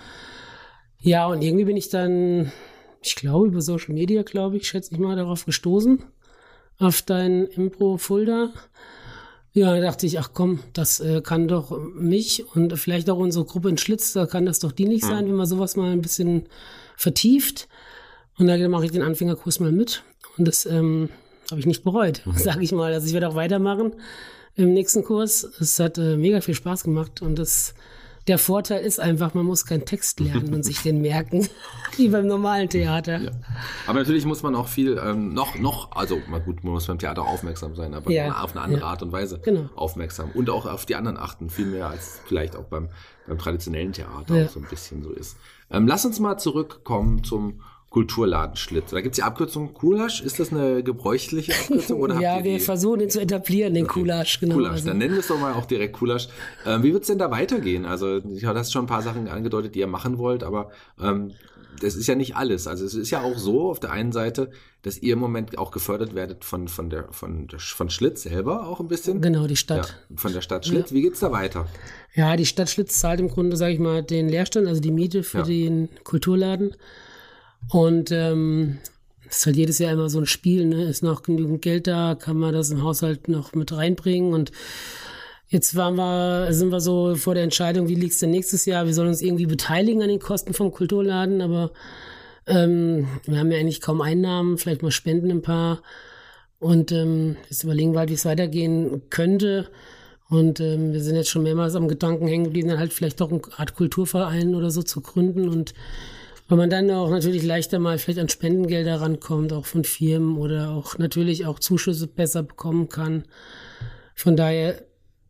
Ja, 1.01 1.27
und 1.27 1.43
irgendwie 1.43 1.65
bin 1.65 1.77
ich 1.77 1.89
dann, 1.89 2.53
ich 3.03 3.17
glaube, 3.17 3.49
über 3.49 3.61
Social 3.61 3.93
Media, 3.93 4.23
glaube 4.23 4.57
ich, 4.57 4.69
schätze 4.69 4.95
ich 4.95 5.01
mal, 5.01 5.17
darauf 5.17 5.45
gestoßen, 5.45 6.05
auf 6.79 7.03
dein 7.03 7.47
Impro-Fulda. 7.47 8.51
Ja, 9.57 9.73
da 9.73 9.81
dachte 9.81 10.05
ich, 10.07 10.19
ach 10.19 10.31
komm, 10.35 10.59
das 10.73 10.99
äh, 10.99 11.21
kann 11.23 11.47
doch 11.47 11.79
mich 11.95 12.45
und 12.55 12.77
vielleicht 12.77 13.09
auch 13.09 13.19
unsere 13.19 13.45
Gruppe 13.45 13.69
in 13.69 13.79
Schlitz, 13.79 14.13
da 14.13 14.27
kann 14.27 14.47
das 14.47 14.59
doch 14.59 14.73
dienlich 14.73 15.05
sein, 15.05 15.29
wenn 15.29 15.37
man 15.37 15.47
sowas 15.47 15.77
mal 15.77 15.93
ein 15.93 16.03
bisschen 16.03 16.47
vertieft. 16.97 17.69
Und 18.37 18.49
da 18.49 18.69
mache 18.69 18.87
ich 18.87 18.91
den 18.91 19.03
Anfängerkurs 19.03 19.61
mal 19.61 19.71
mit. 19.71 20.03
Und 20.37 20.49
das 20.49 20.67
ähm, 20.67 21.09
habe 21.51 21.61
ich 21.61 21.67
nicht 21.67 21.85
bereut, 21.85 22.23
sage 22.35 22.65
ich 22.65 22.73
mal. 22.73 22.93
Also 22.93 23.07
ich 23.07 23.13
werde 23.13 23.29
auch 23.29 23.37
weitermachen 23.37 23.93
im 24.57 24.73
nächsten 24.73 25.05
Kurs. 25.05 25.45
Es 25.61 25.79
hat 25.79 25.99
äh, 25.99 26.17
mega 26.17 26.41
viel 26.41 26.55
Spaß 26.55 26.83
gemacht 26.83 27.23
und 27.23 27.39
das 27.39 27.75
der 28.27 28.39
Vorteil 28.39 28.83
ist 28.85 29.01
einfach, 29.01 29.35
man 29.35 29.45
muss 29.45 29.67
keinen 29.67 29.85
Text 29.85 30.19
lernen 30.21 30.55
und 30.55 30.63
sich 30.65 30.81
den 30.83 31.03
merken, 31.03 31.47
wie 31.97 32.09
beim 32.09 32.27
normalen 32.27 32.69
Theater. 32.69 33.21
Aber 33.87 33.99
natürlich 33.99 34.25
muss 34.25 34.43
man 34.43 34.55
auch 34.55 34.69
viel 34.69 34.99
ähm, 35.05 35.35
noch, 35.35 35.59
noch, 35.59 35.93
also 35.95 36.21
mal 36.29 36.41
gut, 36.41 36.65
man 36.65 36.73
muss 36.73 36.87
beim 36.87 36.99
Theater 36.99 37.23
aufmerksam 37.27 37.75
sein, 37.77 37.93
aber 37.95 38.11
Ja, 38.11 38.43
auf 38.43 38.53
eine 38.53 38.63
andere 38.63 38.81
ja. 38.81 38.87
Art 38.87 39.03
und 39.03 39.13
Weise 39.13 39.41
Genau. 39.41 39.69
aufmerksam 39.77 40.31
und 40.33 40.49
auch 40.51 40.65
auf 40.67 40.87
die 40.87 40.95
anderen 40.97 41.17
achten, 41.19 41.51
viel 41.51 41.67
mehr 41.67 41.89
als 41.89 42.21
vielleicht 42.27 42.57
auch 42.57 42.65
beim, 42.65 42.89
beim 43.27 43.39
traditionellen 43.39 43.93
Theater 43.93 44.37
Ja. 44.37 44.47
auch 44.47 44.51
so 44.51 44.61
ein 44.61 44.67
bisschen 44.71 45.03
so 45.03 45.11
ist. 45.11 45.37
Ähm, 45.71 45.87
lass 45.87 46.05
uns 46.07 46.19
mal 46.21 46.39
zurückkommen 46.39 47.25
zum 47.25 47.61
Kulturladen 47.95 48.57
Schlitz. 48.57 48.91
Da 48.91 49.01
gibt's 49.01 49.15
die 49.19 49.23
Abkürzung 49.23 49.73
Kulasch. 49.73 50.21
Ist 50.21 50.41
das 50.41 50.51
eine 50.53 50.83
gebräuchliche 50.83 51.53
Abkürzung 51.55 52.01
oder 52.01 52.21
Ja, 52.21 52.43
wir 52.43 52.59
versuchen 52.59 52.99
den 52.99 53.09
zu 53.09 53.21
etablieren, 53.21 53.73
den 53.73 53.87
Kulasch, 53.87 54.41
genau. 54.41 54.57
Kulasch, 54.57 54.83
dann 54.83 54.99
nennen 54.99 55.13
wir 55.13 55.21
es 55.21 55.29
doch 55.29 55.39
mal 55.39 55.53
auch 55.53 55.65
direkt 55.65 55.93
Kulasch. 55.93 56.27
Ähm, 56.67 56.83
wie 56.83 56.93
wird's 56.93 57.07
denn 57.07 57.19
da 57.19 57.31
weitergehen? 57.31 57.87
Also, 57.87 58.17
ich 58.19 58.47
habe 58.47 58.59
das 58.59 58.73
schon 58.73 58.83
ein 58.87 58.89
paar 58.89 59.03
Sachen 59.03 59.29
angedeutet, 59.29 59.77
die 59.77 59.79
ihr 59.79 59.87
machen 59.87 60.19
wollt, 60.19 60.43
aber 60.43 60.73
ähm, 61.01 61.35
das 61.81 61.95
ist 61.95 62.09
ja 62.09 62.17
nicht 62.17 62.35
alles. 62.35 62.67
Also 62.67 62.85
es 62.85 62.95
ist 62.95 63.11
ja 63.11 63.23
auch 63.23 63.39
so 63.39 63.71
auf 63.71 63.79
der 63.79 63.93
einen 63.93 64.11
Seite, 64.11 64.51
dass 64.83 64.99
ihr 64.99 65.13
im 65.13 65.21
Moment 65.21 65.57
auch 65.57 65.71
gefördert 65.71 66.17
werdet 66.17 66.45
von, 66.45 66.67
von, 66.67 66.91
der, 66.91 67.07
von, 67.13 67.47
von 67.57 67.91
Schlitz 67.91 68.23
selber 68.25 68.67
auch 68.67 68.81
ein 68.81 68.89
bisschen. 68.89 69.21
genau, 69.21 69.45
die 69.47 69.55
Ja, 69.55 69.57
Stadt. 69.57 70.05
von 70.17 70.33
der 70.33 70.41
Stadt 70.41 70.67
Schlitz. 70.67 70.91
Wie 70.93 71.03
geht's 71.03 71.21
da 71.21 71.31
weiter? 71.31 71.67
Ja. 72.17 72.35
die 72.37 72.47
Stadt 72.47 72.71
Schlitz 72.71 72.99
zahlt 72.99 73.21
im 73.21 73.29
Grunde, 73.29 73.57
sage 73.57 73.73
ich 73.75 73.79
mal, 73.79 74.03
den 74.03 74.29
Leerstand, 74.29 74.67
also 74.67 74.81
die 74.81 74.91
Miete 74.91 75.23
für 75.23 75.39
Ja. 75.39 75.45
den 75.45 75.89
Kulturladen. 76.03 76.75
Und 77.71 78.13
ähm, 78.13 78.79
es 79.29 79.39
ist 79.39 79.47
halt 79.47 79.57
jedes 79.57 79.79
Jahr 79.79 79.93
immer 79.93 80.09
so 80.09 80.19
ein 80.21 80.27
Spiel, 80.27 80.67
ne? 80.67 80.85
Ist 80.85 81.03
noch 81.03 81.23
genügend 81.23 81.63
Geld 81.63 81.87
da, 81.87 82.15
kann 82.15 82.37
man 82.37 82.53
das 82.53 82.71
im 82.71 82.83
Haushalt 82.83 83.29
noch 83.29 83.55
mit 83.55 83.73
reinbringen 83.73 84.33
und 84.33 84.53
Jetzt 85.55 85.77
waren 85.77 85.95
wir, 85.95 86.53
sind 86.53 86.73
wir 86.73 86.81
so 86.81 87.15
vor 87.15 87.35
der 87.35 87.45
Entscheidung, 87.45 87.87
wie 87.87 87.95
liegt's 87.95 88.19
denn 88.19 88.33
nächstes 88.33 88.65
Jahr? 88.65 88.87
Wir 88.87 88.93
sollen 88.95 89.11
uns 89.11 89.23
irgendwie 89.23 89.47
beteiligen 89.47 90.03
an 90.03 90.09
den 90.09 90.19
Kosten 90.19 90.53
vom 90.53 90.73
Kulturladen, 90.73 91.43
aber 91.43 91.71
ähm, 92.47 93.07
wir 93.27 93.39
haben 93.39 93.53
ja 93.53 93.59
eigentlich 93.59 93.81
kaum 93.81 94.01
Einnahmen, 94.01 94.59
vielleicht 94.59 94.83
mal 94.83 94.91
spenden 94.91 95.31
ein 95.31 95.43
paar. 95.43 95.81
Und 96.59 96.91
ähm, 96.93 97.37
jetzt 97.51 97.63
überlegen 97.63 97.93
wir 97.93 98.01
halt, 98.01 98.11
wie 98.11 98.15
es 98.15 98.25
weitergehen 98.25 99.03
könnte. 99.11 99.69
Und 100.29 100.59
ähm, 100.59 100.93
wir 100.93 101.01
sind 101.01 101.15
jetzt 101.15 101.29
schon 101.31 101.45
mehrmals 101.45 101.77
am 101.77 101.87
Gedanken 101.87 102.27
hängen 102.27 102.45
geblieben, 102.45 102.71
dann 102.71 102.79
halt 102.79 102.93
vielleicht 102.93 103.21
doch 103.21 103.31
eine 103.31 103.43
Art 103.57 103.77
Kulturverein 103.77 104.55
oder 104.55 104.71
so 104.73 104.83
zu 104.83 105.03
gründen. 105.03 105.49
Und 105.49 105.75
weil 106.55 106.69
man 106.69 106.71
dann 106.71 106.89
auch 106.93 107.11
natürlich 107.11 107.43
leichter 107.43 107.81
mal 107.81 107.99
vielleicht 107.99 108.21
an 108.21 108.29
Spendengelder 108.29 109.01
rankommt, 109.01 109.53
auch 109.53 109.67
von 109.67 109.83
Firmen 109.83 110.39
oder 110.39 110.71
auch 110.71 110.99
natürlich 110.99 111.47
auch 111.47 111.59
Zuschüsse 111.59 112.07
besser 112.07 112.45
bekommen 112.45 112.89
kann. 112.89 113.25
Von 114.15 114.37
daher 114.37 114.85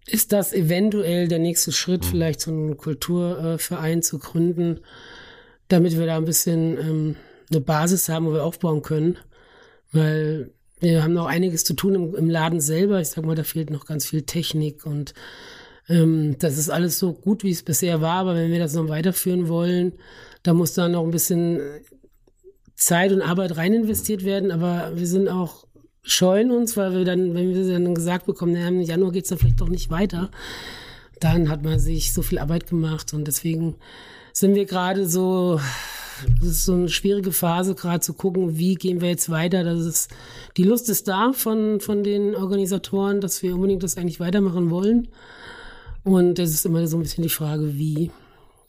ist 0.07 0.33
das 0.33 0.53
eventuell 0.53 1.27
der 1.27 1.39
nächste 1.39 1.73
Schritt, 1.73 2.05
vielleicht 2.05 2.43
so 2.43 2.51
einen 2.51 2.77
Kulturverein 2.77 4.03
zu 4.03 4.19
gründen, 4.19 4.81
damit 5.69 5.97
wir 5.99 6.05
da 6.05 6.19
ein 6.19 6.27
bisschen 6.27 6.77
ähm, 6.77 7.17
eine 7.51 7.63
Basis 7.63 8.11
haben, 8.11 8.27
wo 8.27 8.35
wir 8.35 8.45
aufbauen 8.45 8.83
können. 8.83 9.17
Weil 9.93 10.51
wir 10.81 11.03
haben 11.03 11.15
noch 11.15 11.25
einiges 11.25 11.65
zu 11.65 11.73
tun 11.73 11.95
im, 11.95 12.15
im 12.15 12.29
Laden 12.29 12.61
selber. 12.61 13.01
Ich 13.01 13.09
sag 13.09 13.25
mal, 13.25 13.35
da 13.35 13.45
fehlt 13.45 13.71
noch 13.71 13.87
ganz 13.87 14.05
viel 14.05 14.25
Technik 14.25 14.85
und 14.85 15.15
ähm, 15.89 16.37
das 16.39 16.59
ist 16.59 16.69
alles 16.69 16.99
so 16.99 17.15
gut, 17.15 17.45
wie 17.45 17.51
es 17.51 17.63
bisher 17.63 18.03
war. 18.03 18.17
Aber 18.17 18.35
wenn 18.35 18.53
wir 18.53 18.59
das 18.59 18.75
noch 18.75 18.91
weiterführen 18.91 19.49
wollen, 19.49 19.95
da 20.45 20.55
muss 20.55 20.75
da 20.75 20.89
noch 20.89 21.03
ein 21.03 21.11
bisschen 21.11 21.61
Zeit 22.77 23.13
und 23.13 23.23
Arbeit 23.23 23.57
rein 23.57 23.75
investiert 23.75 24.25
werden. 24.25 24.53
Aber 24.53 24.93
wir 24.95 25.07
sind 25.07 25.29
auch 25.29 25.67
scheuen 26.03 26.51
uns, 26.51 26.77
weil 26.77 26.93
wir 26.93 27.05
dann, 27.05 27.35
wenn 27.35 27.55
wir 27.55 27.73
dann 27.73 27.95
gesagt 27.95 28.27
bekommen, 28.27 28.53
naja, 28.53 28.69
im 28.69 28.81
Januar 28.81 29.11
geht's 29.11 29.31
dann 29.31 29.39
vielleicht 29.39 29.61
doch 29.61 29.71
nicht 29.71 29.91
weiter, 29.91 30.31
dann 31.19 31.49
hat 31.49 31.63
man 31.63 31.79
sich 31.79 32.13
so 32.13 32.23
viel 32.23 32.39
Arbeit 32.39 32.69
gemacht 32.69 33.15
und 33.15 33.27
deswegen 33.27 33.77
sind 34.35 34.55
wir 34.55 34.67
gerade 34.67 35.09
so, 35.09 35.61
das 36.41 36.49
ist 36.49 36.65
so 36.65 36.75
eine 36.75 36.89
schwierige 36.91 37.33
Phase, 37.33 37.75
gerade 37.75 38.01
zu 38.01 38.13
gucken, 38.13 38.59
wie 38.59 38.75
gehen 38.75 39.01
wir 39.01 39.09
jetzt 39.09 39.31
weiter. 39.31 39.65
Das 39.65 39.81
ist, 39.81 40.11
die 40.59 40.65
Lust 40.65 40.91
ist 40.91 41.09
da 41.09 41.33
von, 41.33 41.81
von 41.81 42.05
den 42.05 42.35
Organisatoren, 42.35 43.21
dass 43.21 43.43
wir 43.43 43.55
unbedingt 43.55 43.83
das 43.83 43.97
eigentlich 43.97 44.21
weitermachen 44.21 44.71
wollen. 44.71 45.09
Und 46.03 46.39
es 46.39 46.53
ist 46.53 46.67
immer 46.67 46.87
so 46.87 46.99
ein 46.99 47.03
bisschen 47.03 47.23
die 47.23 47.31
Frage, 47.31 47.79
wie. 47.79 48.11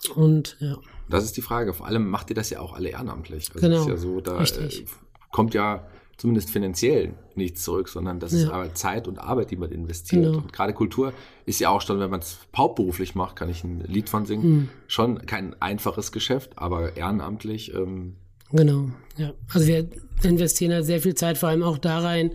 Und 0.10 0.58
ja. 0.60 0.78
Das 1.10 1.24
ist 1.24 1.38
die 1.38 1.42
Frage. 1.42 1.74
Vor 1.74 1.86
allem 1.88 2.10
macht 2.10 2.30
ihr 2.32 2.36
das 2.36 2.50
ja 2.50 2.60
auch 2.60 2.74
alle 2.74 2.90
ehrenamtlich. 2.90 3.50
Also 3.54 3.68
Genau. 3.68 3.82
Ist 3.82 3.88
ja 3.88 3.98
so, 3.98 4.22
da 4.22 4.38
Richtig. 4.38 4.82
äh, 4.82 4.86
kommt 5.32 5.54
ja 5.54 5.86
zumindest 6.18 6.50
finanziell 6.50 7.14
nichts 7.36 7.64
zurück, 7.64 7.90
sondern 7.90 8.20
das 8.20 8.32
ist 8.34 8.44
Ja. 8.46 8.52
aber 8.52 8.74
Zeit 8.74 9.08
und 9.08 9.20
Arbeit, 9.20 9.52
die 9.52 9.58
man 9.58 9.70
investiert. 9.72 10.24
Genau. 10.24 10.38
Und 10.38 10.54
gerade 10.54 10.74
Kultur 10.74 11.12
ist 11.46 11.60
ja 11.60 11.70
auch 11.70 11.82
schon, 11.82 12.00
wenn 12.00 12.10
man 12.10 12.22
es 12.22 12.40
hauptberuflich 12.56 13.16
macht, 13.16 13.36
kann 13.36 13.50
ich 13.50 13.64
ein 13.64 13.82
Lied 13.82 14.10
von 14.10 14.26
singen, 14.26 14.44
Hm. 14.44 14.70
schon 14.88 15.26
kein 15.26 15.62
einfaches 15.62 16.12
Geschäft, 16.14 16.52
aber 16.56 16.96
ehrenamtlich 16.96 17.74
ähm, 17.74 18.16
Genau, 18.52 18.90
ja. 19.18 19.34
Also 19.54 19.68
wir 19.68 19.90
investieren 20.24 20.72
da 20.72 20.84
sehr 20.84 21.02
viel 21.02 21.16
Zeit 21.16 21.38
vor 21.38 21.50
allem 21.50 21.64
auch 21.64 21.78
da 21.78 22.00
rein, 22.00 22.32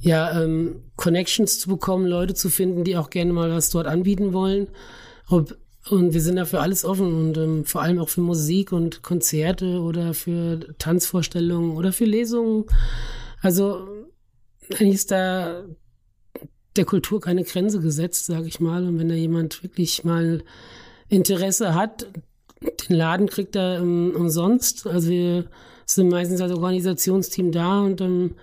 ja, 0.00 0.42
ähm, 0.42 0.82
Connections 0.96 1.60
zu 1.60 1.68
bekommen, 1.68 2.06
Leute 2.06 2.34
zu 2.34 2.48
finden, 2.50 2.84
die 2.84 2.96
auch 2.96 3.10
gerne 3.10 3.32
mal 3.32 3.50
was 3.50 3.70
dort 3.70 3.86
anbieten 3.86 4.32
wollen. 4.32 4.68
Ob, 5.28 5.56
und 5.88 6.14
wir 6.14 6.20
sind 6.20 6.36
dafür 6.36 6.62
alles 6.62 6.84
offen 6.84 7.14
und 7.14 7.36
ähm, 7.36 7.64
vor 7.64 7.82
allem 7.82 7.98
auch 7.98 8.08
für 8.08 8.20
Musik 8.20 8.72
und 8.72 9.02
Konzerte 9.02 9.80
oder 9.80 10.14
für 10.14 10.74
Tanzvorstellungen 10.78 11.76
oder 11.76 11.92
für 11.92 12.04
Lesungen. 12.04 12.64
Also 13.40 13.86
eigentlich 14.72 14.96
ist 14.96 15.10
da 15.12 15.64
der 16.74 16.84
Kultur 16.84 17.20
keine 17.20 17.44
Grenze 17.44 17.80
gesetzt, 17.80 18.26
sage 18.26 18.48
ich 18.48 18.60
mal. 18.60 18.86
Und 18.86 18.98
wenn 18.98 19.08
da 19.08 19.14
jemand 19.14 19.62
wirklich 19.62 20.04
mal 20.04 20.42
Interesse 21.08 21.74
hat, 21.74 22.08
den 22.60 22.96
Laden 22.96 23.28
kriegt 23.28 23.54
er 23.54 23.78
ähm, 23.80 24.12
umsonst. 24.14 24.86
Also 24.86 25.08
wir 25.08 25.46
sind 25.84 26.08
meistens 26.10 26.40
als 26.40 26.52
Organisationsteam 26.52 27.52
da 27.52 27.80
und 27.80 28.00
dann 28.00 28.34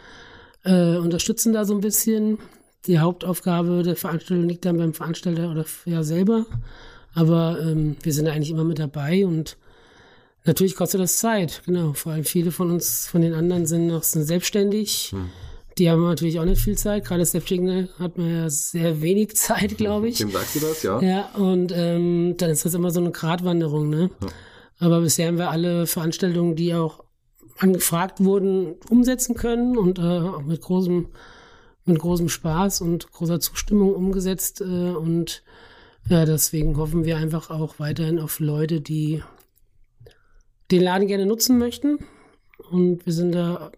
äh, 0.64 0.98
unterstützen 0.98 1.54
da 1.54 1.66
so 1.66 1.74
ein 1.74 1.82
bisschen. 1.82 2.40
Die 2.86 3.00
Hauptaufgabe 3.00 3.84
der 3.84 3.96
Veranstaltung 3.96 4.48
liegt 4.48 4.66
dann 4.66 4.78
beim 4.78 4.94
Veranstalter 4.94 5.52
oder 5.52 5.66
ja 5.86 6.04
selber. 6.04 6.46
Aber 7.14 7.60
ähm, 7.62 7.96
wir 8.02 8.14
sind 8.14 8.28
eigentlich 8.28 8.50
immer 8.52 8.64
mit 8.64 8.80
dabei 8.80 9.26
und 9.26 9.58
Natürlich 10.46 10.76
kostet 10.76 11.00
das 11.00 11.18
Zeit, 11.18 11.62
genau. 11.66 11.94
Vor 11.94 12.12
allem 12.12 12.26
viele 12.26 12.52
von 12.52 12.70
uns, 12.70 13.08
von 13.08 13.22
den 13.22 13.34
anderen 13.34 13.66
sind 13.66 13.88
noch 13.88 14.04
sind 14.04 14.26
selbstständig. 14.26 15.12
Hm. 15.12 15.30
Die 15.78 15.90
haben 15.90 16.04
natürlich 16.04 16.40
auch 16.40 16.46
nicht 16.46 16.62
viel 16.62 16.78
Zeit. 16.78 17.06
Gerade 17.06 17.26
Selbstständige 17.26 17.90
hat 17.98 18.18
man 18.18 18.30
ja 18.30 18.50
sehr 18.50 19.02
wenig 19.02 19.36
Zeit, 19.36 19.78
glaube 19.78 20.10
ich. 20.10 20.20
Wem 20.20 20.32
sagst 20.32 20.56
du 20.56 20.60
das, 20.60 20.84
ja? 20.84 21.02
Ja, 21.02 21.30
und 21.36 21.72
ähm, 21.74 22.36
dann 22.38 22.50
ist 22.50 22.66
das 22.66 22.74
immer 22.74 22.92
so 22.92 23.00
eine 23.00 23.12
Gratwanderung, 23.12 23.90
ne? 23.90 24.10
Ja. 24.22 24.28
Aber 24.80 25.02
bisher 25.02 25.28
haben 25.28 25.38
wir 25.38 25.50
alle 25.50 25.88
Veranstaltungen, 25.88 26.56
die 26.56 26.76
auch 26.76 27.04
angefragt 27.58 28.22
wurden, 28.24 28.76
umsetzen 28.90 29.36
können 29.36 29.78
und 29.78 29.98
äh, 29.98 30.02
auch 30.02 30.42
mit 30.42 30.62
großem, 30.62 31.08
mit 31.86 32.00
großem 32.00 32.28
Spaß 32.28 32.82
und 32.82 33.12
großer 33.12 33.40
Zustimmung 33.40 33.96
umgesetzt. 33.96 34.60
Äh, 34.62 34.92
und 34.92 35.44
ja, 36.10 36.26
deswegen 36.26 36.78
hoffen 36.78 37.06
wir 37.06 37.18
einfach 37.18 37.50
auch 37.50 37.80
weiterhin 37.80 38.20
auf 38.20 38.40
Leute, 38.40 38.82
die 38.82 39.24
den 40.72 40.82
Laden 40.82 41.08
gerne 41.08 41.26
nutzen 41.26 41.58
möchten. 41.58 42.00
Und 42.72 43.06
wir 43.06 43.14
sind 43.14 43.34
da 43.34 43.72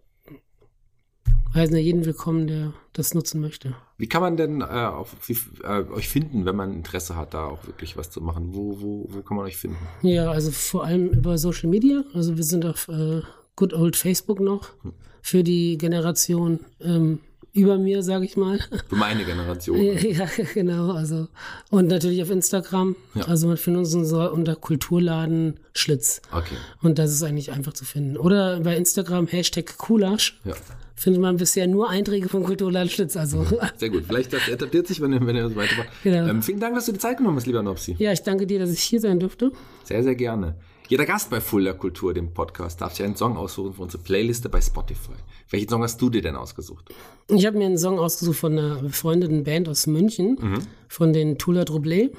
heißen 1.55 1.75
ja 1.75 1.81
jeden 1.81 2.05
willkommen, 2.05 2.47
der 2.47 2.73
das 2.93 3.13
nutzen 3.13 3.41
möchte. 3.41 3.75
Wie 3.97 4.07
kann 4.07 4.21
man 4.21 4.37
denn 4.37 4.61
äh, 4.61 4.65
auf, 4.65 5.15
wie, 5.27 5.37
äh, 5.63 5.83
euch 5.91 6.09
finden, 6.09 6.45
wenn 6.45 6.55
man 6.55 6.73
Interesse 6.73 7.15
hat, 7.15 7.33
da 7.33 7.45
auch 7.45 7.65
wirklich 7.65 7.97
was 7.97 8.11
zu 8.11 8.21
machen? 8.21 8.53
Wo, 8.53 8.81
wo, 8.81 9.07
wo 9.09 9.21
kann 9.21 9.37
man 9.37 9.45
euch 9.45 9.57
finden? 9.57 9.77
Ja, 10.01 10.29
also 10.29 10.51
vor 10.51 10.83
allem 10.83 11.09
über 11.09 11.37
Social 11.37 11.69
Media. 11.69 12.03
Also 12.13 12.35
wir 12.35 12.43
sind 12.43 12.65
auf 12.65 12.87
äh, 12.89 13.21
Good 13.55 13.73
Old 13.73 13.95
Facebook 13.95 14.39
noch 14.39 14.73
hm. 14.83 14.93
für 15.21 15.43
die 15.43 15.77
Generation 15.77 16.59
ähm, 16.81 17.19
über 17.55 17.77
mir, 17.77 18.03
sage 18.03 18.25
ich 18.25 18.37
mal. 18.37 18.59
Für 18.87 18.95
meine 18.95 19.23
Generation. 19.23 19.77
ja, 19.97 20.27
genau. 20.53 20.91
Also 20.91 21.27
und 21.71 21.87
natürlich 21.87 22.21
auf 22.21 22.29
Instagram. 22.29 22.95
Ja. 23.15 23.23
Also 23.23 23.47
man 23.47 23.57
findet 23.57 23.93
uns 23.93 24.13
unter 24.13 24.55
Kulturladen 24.55 25.59
Schlitz. 25.73 26.21
Okay. 26.31 26.55
Und 26.81 26.99
das 26.99 27.11
ist 27.11 27.23
eigentlich 27.23 27.51
einfach 27.51 27.73
zu 27.73 27.85
finden. 27.85 28.17
Oder 28.17 28.59
bei 28.59 28.75
Instagram 28.75 29.27
Hashtag 29.27 29.77
Kulasch. 29.77 30.39
Ja 30.43 30.53
findet 30.97 31.21
man 31.21 31.37
bisher 31.37 31.67
nur 31.67 31.89
Einträge 31.89 32.29
von 32.29 32.43
Kulturland 32.43 32.91
Schlitz. 32.91 33.17
Also. 33.17 33.45
Sehr 33.77 33.89
gut. 33.89 34.05
Vielleicht 34.07 34.31
das 34.33 34.47
etabliert 34.47 34.87
sich, 34.87 35.01
wenn, 35.01 35.27
wenn 35.27 35.35
ihr 35.35 35.55
weitermacht. 35.55 35.89
Genau. 36.03 36.27
Ähm, 36.27 36.41
vielen 36.41 36.59
Dank, 36.59 36.73
dass 36.73 36.85
du 36.85 36.93
dir 36.93 36.99
Zeit 36.99 37.17
genommen 37.17 37.35
hast, 37.35 37.45
lieber 37.45 37.61
Nopsi. 37.61 37.95
Ja, 37.99 38.11
ich 38.13 38.23
danke 38.23 38.47
dir, 38.47 38.59
dass 38.59 38.71
ich 38.71 38.79
hier 38.79 39.01
sein 39.01 39.19
durfte. 39.19 39.51
Sehr, 39.83 40.03
sehr 40.03 40.15
gerne. 40.15 40.55
Jeder 40.87 41.05
Gast 41.05 41.29
bei 41.29 41.41
Fuller 41.41 41.73
Kultur, 41.73 42.13
dem 42.13 42.33
Podcast, 42.33 42.81
darf 42.81 42.95
sich 42.95 43.05
einen 43.05 43.15
Song 43.15 43.37
aussuchen 43.37 43.73
für 43.73 43.81
unsere 43.81 44.03
Playliste 44.03 44.49
bei 44.49 44.61
Spotify. 44.61 45.13
Welchen 45.49 45.69
Song 45.69 45.83
hast 45.83 46.01
du 46.01 46.09
dir 46.09 46.21
denn 46.21 46.35
ausgesucht? 46.35 46.93
Ich 47.27 47.45
habe 47.45 47.57
mir 47.57 47.65
einen 47.65 47.77
Song 47.77 47.99
ausgesucht 47.99 48.37
von 48.37 48.57
einer 48.57 48.81
befreundeten 48.81 49.43
Band 49.43 49.67
aus 49.67 49.87
München, 49.87 50.37
mhm. 50.39 50.59
von 50.87 51.13
den 51.13 51.37
Tula 51.37 51.63
Troublé. 51.63 52.11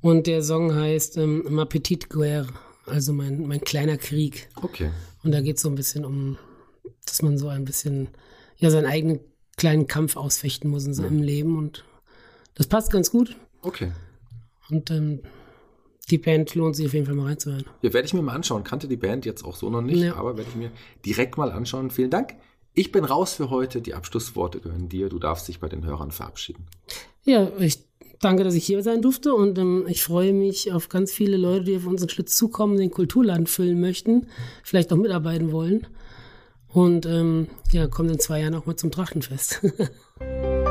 Und 0.00 0.26
der 0.26 0.42
Song 0.42 0.74
heißt 0.74 1.16
ähm, 1.16 1.44
Ma 1.48 1.64
Petite 1.64 2.08
Guerre, 2.08 2.48
also 2.86 3.12
mein, 3.12 3.46
mein 3.46 3.60
kleiner 3.60 3.96
Krieg. 3.96 4.48
Okay. 4.62 4.90
Und 5.22 5.32
da 5.32 5.40
geht 5.40 5.56
es 5.56 5.62
so 5.62 5.68
ein 5.68 5.74
bisschen 5.74 6.04
um 6.04 6.38
dass 7.08 7.22
man 7.22 7.38
so 7.38 7.48
ein 7.48 7.64
bisschen 7.64 8.08
ja 8.56 8.70
seinen 8.70 8.86
eigenen 8.86 9.20
kleinen 9.56 9.86
Kampf 9.86 10.16
ausfechten 10.16 10.70
muss 10.70 10.84
in 10.84 10.94
seinem 10.94 11.18
ja. 11.18 11.24
Leben 11.24 11.58
und 11.58 11.84
das 12.54 12.66
passt 12.66 12.92
ganz 12.92 13.10
gut. 13.10 13.36
Okay. 13.62 13.92
Und 14.68 14.90
ähm, 14.90 15.20
die 16.10 16.18
Band 16.18 16.54
lohnt 16.54 16.76
sich 16.76 16.86
auf 16.86 16.94
jeden 16.94 17.06
Fall 17.06 17.14
mal 17.14 17.26
reinzuhören. 17.26 17.64
Ja, 17.82 17.92
werde 17.92 18.06
ich 18.06 18.14
mir 18.14 18.22
mal 18.22 18.34
anschauen. 18.34 18.64
Kannte 18.64 18.88
die 18.88 18.96
Band 18.96 19.26
jetzt 19.26 19.44
auch 19.44 19.56
so 19.56 19.70
noch 19.70 19.82
nicht, 19.82 20.02
ja. 20.02 20.14
aber 20.14 20.36
werde 20.36 20.50
ich 20.50 20.56
mir 20.56 20.70
direkt 21.04 21.36
mal 21.36 21.52
anschauen. 21.52 21.90
Vielen 21.90 22.10
Dank. 22.10 22.34
Ich 22.74 22.92
bin 22.92 23.04
raus 23.04 23.34
für 23.34 23.50
heute. 23.50 23.80
Die 23.80 23.94
Abschlussworte 23.94 24.60
gehören 24.60 24.88
dir. 24.88 25.08
Du 25.08 25.18
darfst 25.18 25.48
dich 25.48 25.60
bei 25.60 25.68
den 25.68 25.84
Hörern 25.84 26.10
verabschieden. 26.10 26.66
Ja, 27.24 27.50
ich 27.58 27.80
danke, 28.20 28.44
dass 28.44 28.54
ich 28.54 28.64
hier 28.64 28.82
sein 28.82 29.02
durfte 29.02 29.34
und 29.34 29.58
ähm, 29.58 29.84
ich 29.88 30.02
freue 30.02 30.32
mich 30.32 30.72
auf 30.72 30.88
ganz 30.88 31.12
viele 31.12 31.36
Leute, 31.36 31.64
die 31.64 31.76
auf 31.76 31.86
unseren 31.86 32.08
Schritt 32.08 32.30
zukommen, 32.30 32.76
den 32.76 32.90
Kulturland 32.90 33.48
füllen 33.48 33.80
möchten, 33.80 34.28
vielleicht 34.62 34.92
auch 34.92 34.96
mitarbeiten 34.96 35.52
wollen. 35.52 35.86
Und 36.68 37.06
ähm, 37.06 37.48
ja, 37.72 37.86
kommt 37.86 38.10
in 38.10 38.18
zwei 38.18 38.40
Jahren 38.40 38.54
auch 38.54 38.66
mal 38.66 38.76
zum 38.76 38.90
Trachtenfest. 38.90 39.60